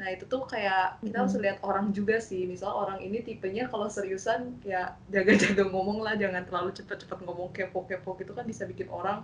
nah 0.00 0.08
itu 0.08 0.24
tuh 0.24 0.48
kayak 0.48 0.98
kita 1.04 1.16
harus 1.20 1.36
lihat 1.36 1.60
orang 1.60 1.92
juga 1.92 2.16
sih 2.18 2.48
misal 2.48 2.72
orang 2.72 2.98
ini 3.04 3.20
tipenya 3.20 3.68
kalau 3.68 3.86
seriusan 3.92 4.56
ya 4.64 4.96
jaga-jaga 5.12 5.68
ngomong 5.68 6.00
lah 6.00 6.16
jangan 6.16 6.42
terlalu 6.48 6.72
cepet-cepet 6.72 7.18
ngomong 7.22 7.52
kepo-kepo 7.52 8.16
gitu 8.16 8.32
kan 8.32 8.48
bisa 8.48 8.64
bikin 8.64 8.88
orang 8.88 9.22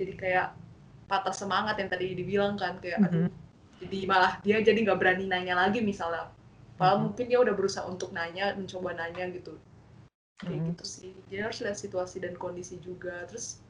jadi 0.00 0.12
kayak 0.16 0.46
patah 1.06 1.32
semangat 1.36 1.76
yang 1.76 1.92
tadi 1.92 2.16
dibilang 2.16 2.56
kan 2.56 2.80
kayak 2.80 3.04
aduh 3.04 3.28
Mhm. 3.28 3.32
jadi 3.84 3.98
malah 4.08 4.32
dia 4.42 4.58
jadi 4.64 4.80
nggak 4.80 4.98
berani 4.98 5.24
nanya 5.28 5.54
lagi 5.54 5.84
misalnya 5.84 6.32
padahal 6.80 6.98
Mhm. 6.98 7.04
mungkin 7.12 7.24
dia 7.28 7.38
udah 7.44 7.54
berusaha 7.54 7.84
untuk 7.84 8.10
nanya 8.10 8.56
mencoba 8.56 8.96
nanya 8.96 9.28
gitu 9.28 9.54
kayak 10.40 10.56
Mhm. 10.56 10.66
gitu 10.72 10.84
sih 10.88 11.12
jadi 11.28 11.46
harus 11.46 11.60
lihat 11.60 11.76
situasi 11.76 12.16
dan 12.24 12.32
kondisi 12.34 12.80
juga 12.80 13.28
terus 13.28 13.60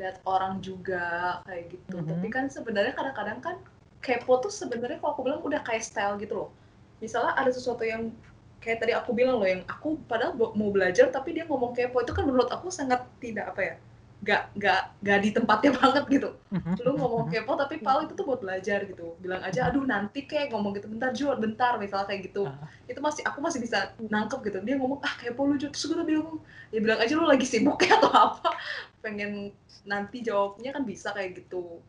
lihat 0.00 0.24
orang 0.24 0.58
juga 0.64 1.38
kayak 1.44 1.68
gitu 1.68 1.96
Mhm. 2.00 2.08
tapi 2.08 2.26
kan 2.32 2.44
sebenarnya 2.48 2.96
kadang-kadang 2.96 3.38
kan 3.44 3.56
kepo 4.02 4.42
tuh 4.42 4.50
sebenarnya 4.50 4.98
kalau 4.98 5.14
aku 5.14 5.22
bilang 5.22 5.40
udah 5.40 5.62
kayak 5.62 5.86
style 5.86 6.18
gitu 6.18 6.34
loh. 6.34 6.50
Misalnya 6.98 7.38
ada 7.38 7.50
sesuatu 7.54 7.86
yang 7.86 8.10
kayak 8.62 8.78
tadi 8.82 8.92
aku 8.94 9.10
bilang 9.14 9.38
loh 9.38 9.48
yang 9.48 9.62
aku 9.66 9.98
padahal 10.06 10.34
mau 10.34 10.70
belajar 10.70 11.10
tapi 11.10 11.34
dia 11.34 11.46
ngomong 11.46 11.74
kepo 11.74 12.02
itu 12.02 12.14
kan 12.14 12.26
menurut 12.26 12.50
aku 12.50 12.70
sangat 12.70 13.02
tidak 13.18 13.50
apa 13.54 13.62
ya 13.62 13.74
nggak 14.22 14.42
nggak 14.54 14.82
nggak 15.02 15.18
di 15.18 15.30
tempatnya 15.34 15.70
banget 15.82 16.04
gitu. 16.06 16.30
Mhm. 16.54 16.78
lu 16.86 16.90
ngomong 16.94 17.26
kepo 17.26 17.58
tapi 17.58 17.82
pal 17.82 18.06
itu 18.06 18.14
tuh 18.14 18.22
buat 18.22 18.38
belajar 18.38 18.86
gitu. 18.86 19.18
Bilang 19.18 19.42
aja 19.42 19.66
aduh 19.66 19.82
nanti 19.82 20.30
kayak 20.30 20.54
ngomong 20.54 20.78
gitu 20.78 20.86
bentar 20.86 21.10
Jur 21.10 21.34
bentar 21.42 21.74
misalnya 21.82 22.06
kayak 22.06 22.30
gitu. 22.30 22.46
Ah. 22.46 22.70
itu 22.86 23.02
masih 23.02 23.26
aku 23.26 23.42
masih 23.42 23.58
bisa 23.58 23.90
nangkep 23.98 24.38
gitu. 24.46 24.58
Dia 24.62 24.78
ngomong 24.78 25.02
ah 25.02 25.14
kepo 25.18 25.42
lu 25.42 25.58
Jur 25.58 25.74
terus 25.74 25.90
gue 25.90 25.98
bilang 26.06 26.38
ya 26.70 26.78
bilang 26.78 27.02
aja 27.02 27.12
lu 27.18 27.26
lagi 27.26 27.42
sibuk 27.42 27.82
ya 27.82 27.98
atau 27.98 28.14
apa? 28.14 28.54
Pengen 29.02 29.50
nanti 29.82 30.22
jawabnya 30.22 30.70
kan 30.70 30.86
bisa 30.86 31.10
kayak 31.10 31.42
gitu 31.42 31.82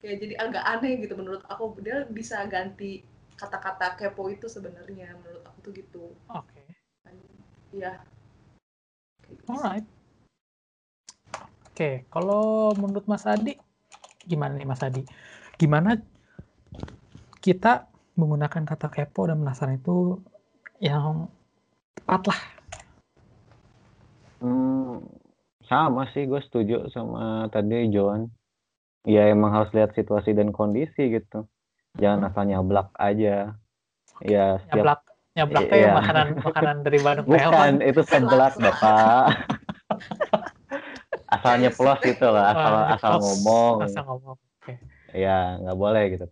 kayak 0.00 0.16
jadi 0.20 0.34
agak 0.40 0.64
aneh 0.64 0.92
gitu 1.04 1.14
menurut 1.16 1.44
aku. 1.46 1.76
Dia 1.84 2.04
bisa 2.08 2.40
ganti 2.48 3.04
kata-kata 3.36 3.96
kepo 3.96 4.28
itu 4.28 4.48
sebenarnya 4.48 5.16
menurut 5.20 5.44
aku 5.48 5.58
tuh 5.64 5.72
gitu. 5.76 6.04
Oke. 6.32 6.64
Ya 7.72 8.02
Kayak 9.22 9.36
gitu 9.40 9.54
sih. 9.54 9.54
alright. 9.54 9.86
Oke 11.70 12.04
kalau 12.12 12.74
menurut 12.76 13.06
Mas 13.08 13.24
Adi 13.24 13.56
gimana 14.26 14.58
nih 14.58 14.68
Mas 14.68 14.82
Adi? 14.84 15.06
Gimana 15.56 15.96
kita 17.40 17.88
menggunakan 18.20 18.68
kata 18.68 18.92
kepo 18.92 19.24
dan 19.24 19.40
penasaran 19.40 19.80
itu 19.80 20.20
yang 20.80 21.28
tepat 21.96 22.22
lah? 22.28 22.40
Hmm, 24.40 25.04
sama 25.68 26.08
sih, 26.12 26.24
gue 26.24 26.40
setuju 26.44 26.88
sama 26.92 27.48
tadi 27.52 27.88
John. 27.92 28.28
Ya 29.08 29.32
emang 29.32 29.56
harus 29.56 29.72
lihat 29.72 29.96
situasi 29.96 30.36
dan 30.36 30.52
kondisi 30.52 31.08
gitu. 31.08 31.48
Jangan 31.96 32.28
asal 32.28 32.44
nyablak 32.44 32.92
aja. 33.00 33.56
Ya 34.20 34.60
setiap 34.60 34.84
nyablak 34.84 35.00
nyablak 35.32 35.62
teh 35.72 35.76
Iya. 35.80 35.92
makanan 35.96 36.26
makanan 36.44 36.76
dari 36.84 36.98
Bandung 37.00 37.24
bukan 37.24 37.80
itu 37.80 38.00
seblak 38.04 38.60
bapak. 38.60 39.24
Asalnya 41.40 41.70
Yes. 41.70 41.78
plus 41.78 42.00
gitu 42.02 42.26
lah, 42.26 42.52
asal 42.52 42.72
Wah, 42.74 42.84
asal 42.92 43.10
nyeplos. 43.16 43.22
ngomong. 43.22 43.76
asal 43.86 44.02
ngomong 44.04 44.34
oke 44.36 44.74
Ya 45.14 45.38
nggak 45.62 45.78
boleh 45.78 46.04
gitu. 46.14 46.26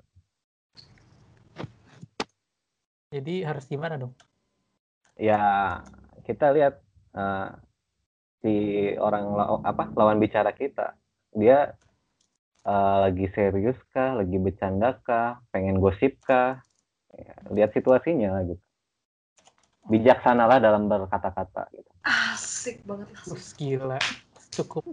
jadi 3.09 3.49
harus 3.49 3.65
gimana 3.65 3.97
dong 3.97 4.13
Ya 5.17 5.41
kita 6.29 6.53
lihat 6.53 6.85
eh, 7.17 7.49
si 8.45 8.55
orang 9.01 9.25
apa 9.65 9.89
lawan 9.97 10.21
bicara 10.23 10.53
kita, 10.55 10.95
dia 11.35 11.75
eh, 12.67 12.97
lagi 13.05 13.27
serius 13.35 13.79
kah, 13.93 14.19
lagi 14.19 14.37
bercanda 14.41 14.97
kah, 15.05 15.39
pengen 15.53 15.79
gosip 15.79 16.19
kah, 16.25 16.59
Ya, 17.19 17.35
lihat 17.51 17.71
situasinya 17.75 18.45
gitu. 18.47 18.63
Bijaksanalah 19.89 20.61
dalam 20.61 20.87
berkata-kata 20.87 21.73
gitu. 21.73 21.89
asik 22.05 22.85
banget 22.85 23.09
langsung 23.11 23.37
Terus 23.37 23.49
gila 23.57 24.01
cukup. 24.55 24.85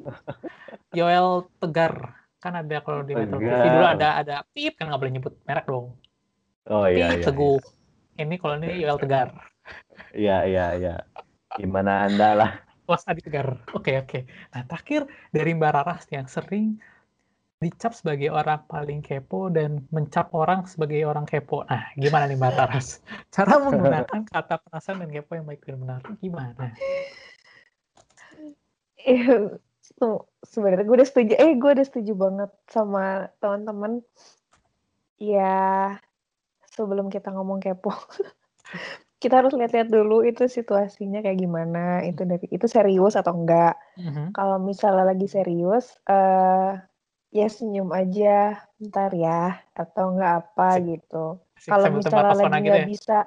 Yoel 0.95 1.45
Tegar. 1.59 2.15
Kan 2.39 2.55
ada 2.55 2.77
kalau 2.79 3.03
di 3.03 3.17
Metro 3.17 3.41
TV 3.41 3.65
dulu 3.67 3.85
ada 3.87 4.21
ada 4.21 4.35
pip 4.53 4.77
kan 4.79 4.87
nggak 4.87 5.01
boleh 5.01 5.13
nyebut 5.13 5.33
merek 5.43 5.65
dong. 5.67 5.93
Oh 6.71 6.87
iya 6.87 7.11
pip 7.13 7.19
iya. 7.21 7.25
teguh. 7.27 7.59
Ini 8.15 8.35
kalau 8.39 8.55
ini 8.63 8.67
Yoel 8.79 8.97
Tegar. 8.97 9.29
Iya 10.15 10.37
iya 10.47 10.65
iya. 10.79 10.95
Gimana 11.59 12.07
anda 12.07 12.29
lah? 12.33 12.51
Was 12.89 13.03
Adi 13.05 13.19
Tegar. 13.19 13.59
Oke 13.75 13.99
oke. 13.99 14.23
Nah 14.55 14.63
terakhir 14.63 15.11
dari 15.35 15.51
Mbak 15.51 15.71
Raras 15.75 16.05
yang 16.07 16.31
sering 16.31 16.79
dicap 17.65 17.97
sebagai 17.97 18.29
orang 18.29 18.61
paling 18.69 19.01
kepo 19.01 19.49
dan 19.49 19.89
mencap 19.89 20.29
orang 20.37 20.69
sebagai 20.69 21.01
orang 21.09 21.25
kepo. 21.25 21.65
Nah 21.65 21.89
gimana 21.97 22.29
nih 22.29 22.37
Mbak 22.37 22.53
Raras 22.53 23.01
cara 23.35 23.57
menggunakan 23.57 24.21
kata 24.29 24.61
penasaran 24.61 25.01
dan 25.01 25.09
kepo 25.09 25.33
yang 25.33 25.49
baik 25.49 25.65
dan 25.65 25.81
benar 25.81 26.01
gimana? 26.21 26.65
Se- 29.85 30.25
sebenarnya 30.45 30.85
gue 30.85 30.97
udah 30.97 31.09
setuju 31.09 31.33
eh 31.37 31.53
gue 31.57 31.71
udah 31.77 31.85
setuju 31.85 32.13
banget 32.13 32.51
sama 32.69 33.29
teman-teman. 33.41 34.01
Ya 35.17 35.97
sebelum 36.73 37.07
kita 37.07 37.31
ngomong 37.31 37.63
kepo 37.63 37.93
kita 39.23 39.41
harus 39.41 39.55
lihat-lihat 39.55 39.89
dulu 39.89 40.21
itu 40.27 40.45
situasinya 40.45 41.23
kayak 41.23 41.39
gimana 41.39 42.03
itu 42.03 42.21
dari 42.27 42.45
itu 42.51 42.67
serius 42.67 43.15
atau 43.15 43.33
enggak. 43.33 43.79
Mhm. 43.95 44.35
kalau 44.35 44.59
misalnya 44.59 45.07
lagi 45.07 45.23
serius 45.25 45.95
eh 46.05 46.75
ya 47.35 47.47
senyum 47.51 47.89
aja 47.99 48.55
bentar 48.79 49.09
ya 49.11 49.59
atau 49.75 50.03
enggak 50.15 50.31
apa 50.39 50.67
Asik. 50.71 50.83
gitu 50.91 51.23
kalau 51.67 51.85
misalnya 51.91 52.31
lagi 52.39 52.55
gitu 52.55 52.67
nggak 52.71 52.81
ya 52.81 52.87
bisa 52.93 53.17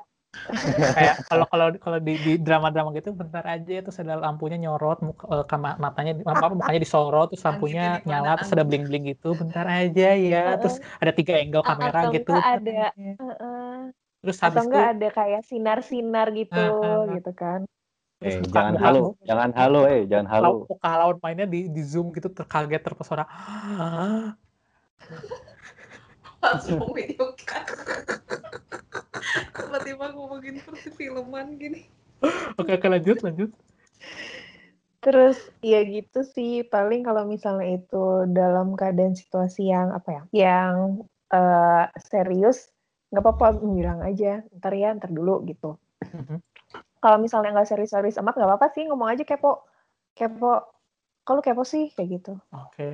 kayak 0.97 1.14
kalau 1.29 1.44
kalau 1.53 1.66
kalau 1.85 1.99
di, 2.01 2.12
di 2.25 2.33
drama-drama 2.40 2.88
gitu 2.97 3.11
bentar 3.12 3.44
aja 3.44 3.75
terus 3.85 3.99
ada 4.01 4.14
lampunya 4.16 4.57
nyorot 4.57 4.99
muka, 5.05 5.25
eh, 5.35 5.44
matanya 5.85 6.12
di- 6.18 6.25
apa 6.25 6.47
mukanya 6.53 6.81
disorot 6.85 7.27
terus 7.33 7.44
lampunya 7.44 8.01
nyala 8.09 8.37
terus 8.38 8.53
ada 8.57 8.64
bling-bling 8.64 9.05
gitu 9.12 9.29
bentar 9.37 9.66
aja 9.68 10.09
ya 10.16 10.42
terus 10.61 10.77
ada 11.03 11.12
tiga 11.12 11.33
angle 11.42 11.64
kamera 11.64 11.99
atau 12.01 12.12
gitu 12.16 12.31
ada 12.33 12.55
aja. 12.55 12.87
Heeh. 12.97 13.73
terus 14.23 14.37
atau 14.38 14.47
habis 14.47 14.62
itu 14.62 14.68
enggak 14.68 14.87
ada 14.94 15.09
kayak 15.18 15.42
sinar-sinar 15.49 16.27
gitu 16.33 16.57
ah, 16.57 16.73
ah. 16.85 17.12
gitu 17.16 17.31
kan 17.35 17.61
Eh 18.18 18.42
jangan 18.50 18.74
muka 18.74 18.83
halu, 18.83 19.02
muka, 19.14 19.22
jangan 19.31 19.50
halu 19.54 19.81
eh 19.87 20.02
jangan 20.11 20.26
halu. 20.26 20.42
lawan- 20.42 20.66
muka 20.66 20.90
lawan 20.98 21.16
mainnya 21.22 21.46
di 21.46 21.70
di 21.70 21.83
zoom 21.87 22.11
gitu 22.11 22.26
terkaget 22.35 22.83
terpesona 22.83 23.22
langsung 26.42 26.90
video 26.94 27.31
kan 27.46 27.62
tiba-tiba 29.54 30.11
ngomongin 30.14 30.59
perfilman 30.62 31.59
gini 31.59 31.87
oke 32.59 32.70
oke 32.74 32.87
lanjut 32.90 33.18
lanjut 33.22 33.50
Terus 34.98 35.38
ya 35.62 35.78
gitu 35.87 36.26
sih 36.26 36.66
paling 36.66 37.07
kalau 37.07 37.22
misalnya 37.22 37.78
itu 37.78 38.26
dalam 38.35 38.74
keadaan 38.74 39.14
situasi 39.14 39.70
yang 39.70 39.94
apa 39.94 40.11
ya, 40.11 40.22
yang 40.35 41.07
eh, 41.31 41.87
serius 42.02 42.74
nggak 43.14 43.22
apa-apa 43.22 43.62
bilang 43.62 44.02
aja 44.02 44.42
ntar 44.59 44.74
ya 44.74 44.90
ntar 44.98 45.14
dulu 45.14 45.46
gitu. 45.46 45.78
Mhm. 46.02 46.42
Kalau 47.02 47.18
misalnya 47.24 47.50
nggak 47.54 47.68
serius-serius 47.70 48.18
amat 48.20 48.34
nggak 48.38 48.48
apa-apa 48.50 48.68
sih 48.74 48.82
ngomong 48.88 49.08
aja 49.12 49.22
kepo, 49.26 49.66
kepo. 50.18 50.46
Kalau 51.26 51.40
kepo 51.44 51.62
sih 51.72 51.92
kayak 51.94 52.08
gitu. 52.20 52.32
oke 52.52 52.88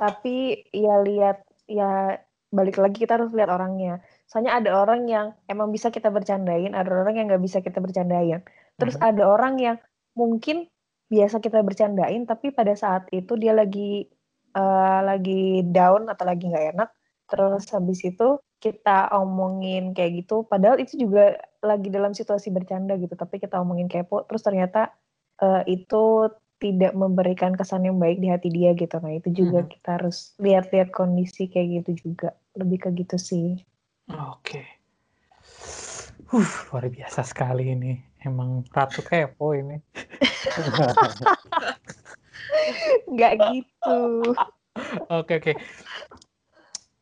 Tapi 0.00 0.64
ya 0.72 0.94
lihat 1.04 1.44
ya 1.68 2.16
balik 2.50 2.80
lagi 2.82 2.96
kita 3.06 3.20
harus 3.20 3.30
lihat 3.36 3.50
orangnya. 3.52 4.02
Soalnya 4.26 4.58
ada 4.58 4.70
orang 4.74 5.06
yang 5.06 5.26
emang 5.46 5.70
bisa 5.70 5.92
kita 5.92 6.08
bercandain, 6.10 6.72
ada 6.74 6.88
orang 6.90 7.14
yang 7.18 7.26
nggak 7.30 7.44
bisa 7.44 7.58
kita 7.62 7.78
bercandain. 7.78 8.42
Terus 8.80 8.96
Mhm. 8.98 9.06
ada 9.06 9.22
orang 9.28 9.54
yang 9.60 9.76
mungkin 10.18 10.66
biasa 11.12 11.38
kita 11.44 11.62
bercandain, 11.62 12.22
tapi 12.26 12.50
pada 12.54 12.74
saat 12.74 13.06
itu 13.14 13.34
dia 13.38 13.52
lagi 13.54 14.08
eh, 14.50 15.00
lagi 15.06 15.62
down 15.62 16.10
atau 16.10 16.24
lagi 16.26 16.50
nggak 16.50 16.66
enak. 16.74 16.90
Terus 17.30 17.70
habis 17.70 18.02
itu 18.02 18.34
kita 18.60 19.08
omongin 19.16 19.96
kayak 19.96 20.24
gitu, 20.24 20.44
padahal 20.44 20.76
itu 20.76 21.00
juga 21.00 21.40
lagi 21.64 21.88
dalam 21.88 22.12
situasi 22.12 22.52
bercanda 22.52 22.92
gitu, 23.00 23.16
tapi 23.16 23.40
kita 23.40 23.56
omongin 23.56 23.88
kepo, 23.88 24.28
terus 24.28 24.44
ternyata 24.44 24.92
eh, 25.40 25.64
itu 25.72 26.28
tidak 26.60 26.92
memberikan 26.92 27.56
kesan 27.56 27.88
yang 27.88 27.96
baik 27.96 28.20
di 28.20 28.28
hati 28.28 28.52
dia 28.52 28.76
gitu. 28.76 29.00
Nah 29.00 29.16
itu 29.16 29.32
juga 29.32 29.64
Mhm. 29.64 29.68
kita 29.72 29.88
harus 29.96 30.36
lihat-lihat 30.36 30.92
kondisi 30.92 31.48
kayak 31.48 31.88
gitu 31.88 32.12
juga, 32.12 32.36
lebih 32.52 32.84
ke 32.84 32.88
gitu 32.92 33.16
sih. 33.16 33.56
Oke. 34.12 34.60
Huh, 36.28 36.50
luar 36.68 36.92
biasa 36.92 37.24
sekali 37.24 37.72
ini. 37.72 37.96
Emang 38.20 38.68
ratu 38.68 39.00
kepo 39.00 39.56
ini. 39.56 39.80
Nggak 43.08 43.32
gitu. 43.40 44.00
Oke 45.08 45.40
oke. 45.40 45.52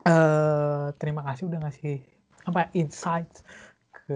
Eh 0.06 0.86
terima 1.02 1.26
kasih 1.26 1.50
udah 1.50 1.58
ngasih 1.66 1.98
apa 2.46 2.70
insight 2.78 3.42
ke 3.90 4.14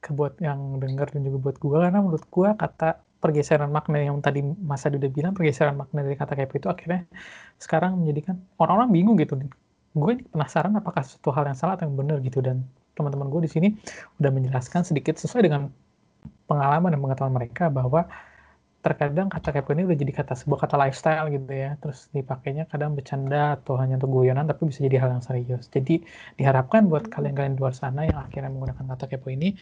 ke 0.00 0.10
buat 0.16 0.40
yang 0.40 0.80
denger 0.80 1.12
dan 1.12 1.20
juga 1.28 1.38
buat 1.50 1.56
gua 1.60 1.76
karena 1.88 2.00
menurut 2.00 2.24
gua 2.32 2.56
kata 2.56 3.04
pergeseran 3.20 3.68
makna 3.72 4.00
yang 4.00 4.16
tadi 4.24 4.40
Mas 4.40 4.84
Adi 4.88 4.96
udah 5.00 5.10
bilang 5.12 5.32
pergeseran 5.36 5.76
makna 5.76 6.00
dari 6.00 6.16
kata 6.16 6.32
kepo 6.36 6.56
itu 6.60 6.68
akhirnya 6.72 7.04
sekarang 7.60 8.00
menjadikan 8.00 8.40
orang-orang 8.60 8.90
bingung 8.92 9.16
gitu. 9.20 9.36
Gue 9.96 10.20
penasaran 10.28 10.76
apakah 10.76 11.00
suatu 11.00 11.32
hal 11.32 11.48
yang 11.48 11.56
salah 11.56 11.74
atau 11.80 11.88
yang 11.88 11.96
benar 11.96 12.20
gitu 12.20 12.44
dan 12.44 12.60
teman-teman 12.96 13.32
gue 13.32 13.48
di 13.48 13.50
sini 13.50 13.68
udah 14.20 14.30
menjelaskan 14.32 14.84
sedikit 14.84 15.16
sesuai 15.16 15.48
dengan 15.48 15.72
pengalaman 16.48 16.92
dan 16.92 17.00
pengetahuan 17.00 17.34
mereka 17.34 17.72
bahwa 17.72 18.04
terkadang 18.86 19.26
kata 19.26 19.50
kepo 19.50 19.74
ini 19.74 19.82
udah 19.82 19.98
jadi 19.98 20.12
kata 20.14 20.38
sebuah 20.38 20.62
kata 20.62 20.76
lifestyle 20.78 21.26
gitu 21.34 21.50
ya. 21.50 21.74
Terus 21.82 22.06
dipakainya 22.14 22.70
kadang 22.70 22.94
bercanda 22.94 23.58
atau 23.58 23.74
hanya 23.82 23.98
untuk 23.98 24.22
guyonan 24.22 24.46
tapi 24.46 24.70
bisa 24.70 24.86
jadi 24.86 25.02
hal 25.02 25.18
yang 25.18 25.24
serius. 25.26 25.66
Jadi 25.66 26.06
diharapkan 26.38 26.86
buat 26.86 27.10
kalian-kalian 27.10 27.58
di 27.58 27.60
luar 27.60 27.74
sana 27.74 28.06
yang 28.06 28.22
akhirnya 28.22 28.54
menggunakan 28.54 28.84
kata 28.94 29.04
kepo 29.10 29.28
ini 29.34 29.58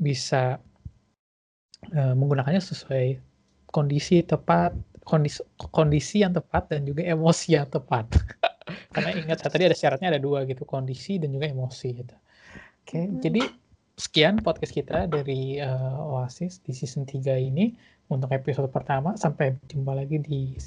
bisa 0.00 0.56
eh, 1.92 2.14
menggunakannya 2.16 2.62
sesuai 2.64 3.06
kondisi 3.68 4.24
tepat 4.24 4.72
kondisi 5.04 5.44
kondisi 5.70 6.24
yang 6.24 6.32
tepat 6.32 6.72
dan 6.72 6.88
juga 6.88 7.04
emosi 7.04 7.60
yang 7.60 7.68
tepat. 7.68 8.08
Karena 8.94 9.10
ingat 9.12 9.44
tadi 9.44 9.68
ada 9.68 9.76
syaratnya 9.76 10.16
ada 10.16 10.20
dua 10.22 10.48
gitu 10.48 10.64
kondisi 10.64 11.20
dan 11.20 11.28
juga 11.34 11.50
emosi 11.50 11.88
gitu. 11.92 12.16
Oke. 12.80 13.06
Mhm. 13.06 13.20
jadi 13.22 13.42
sekian 14.00 14.40
podcast 14.40 14.72
kita 14.72 15.04
dari 15.04 15.60
eh, 15.60 15.94
Oasis 16.00 16.64
di 16.64 16.72
season 16.72 17.04
3 17.04 17.36
ini 17.36 17.76
untuk 18.10 18.30
episode 18.34 18.68
pertama 18.74 19.14
sampai 19.16 19.56
jumpa 19.70 19.92
lagi 19.94 20.18
di 20.20 20.58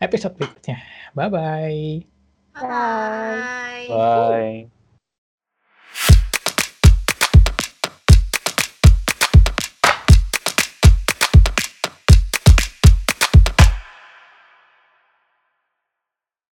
episode 0.00 0.34
berikutnya 0.38 0.78
bye 1.16 1.28
bye 1.28 2.14
Bye. 2.54 3.86
Bye. 3.88 4.83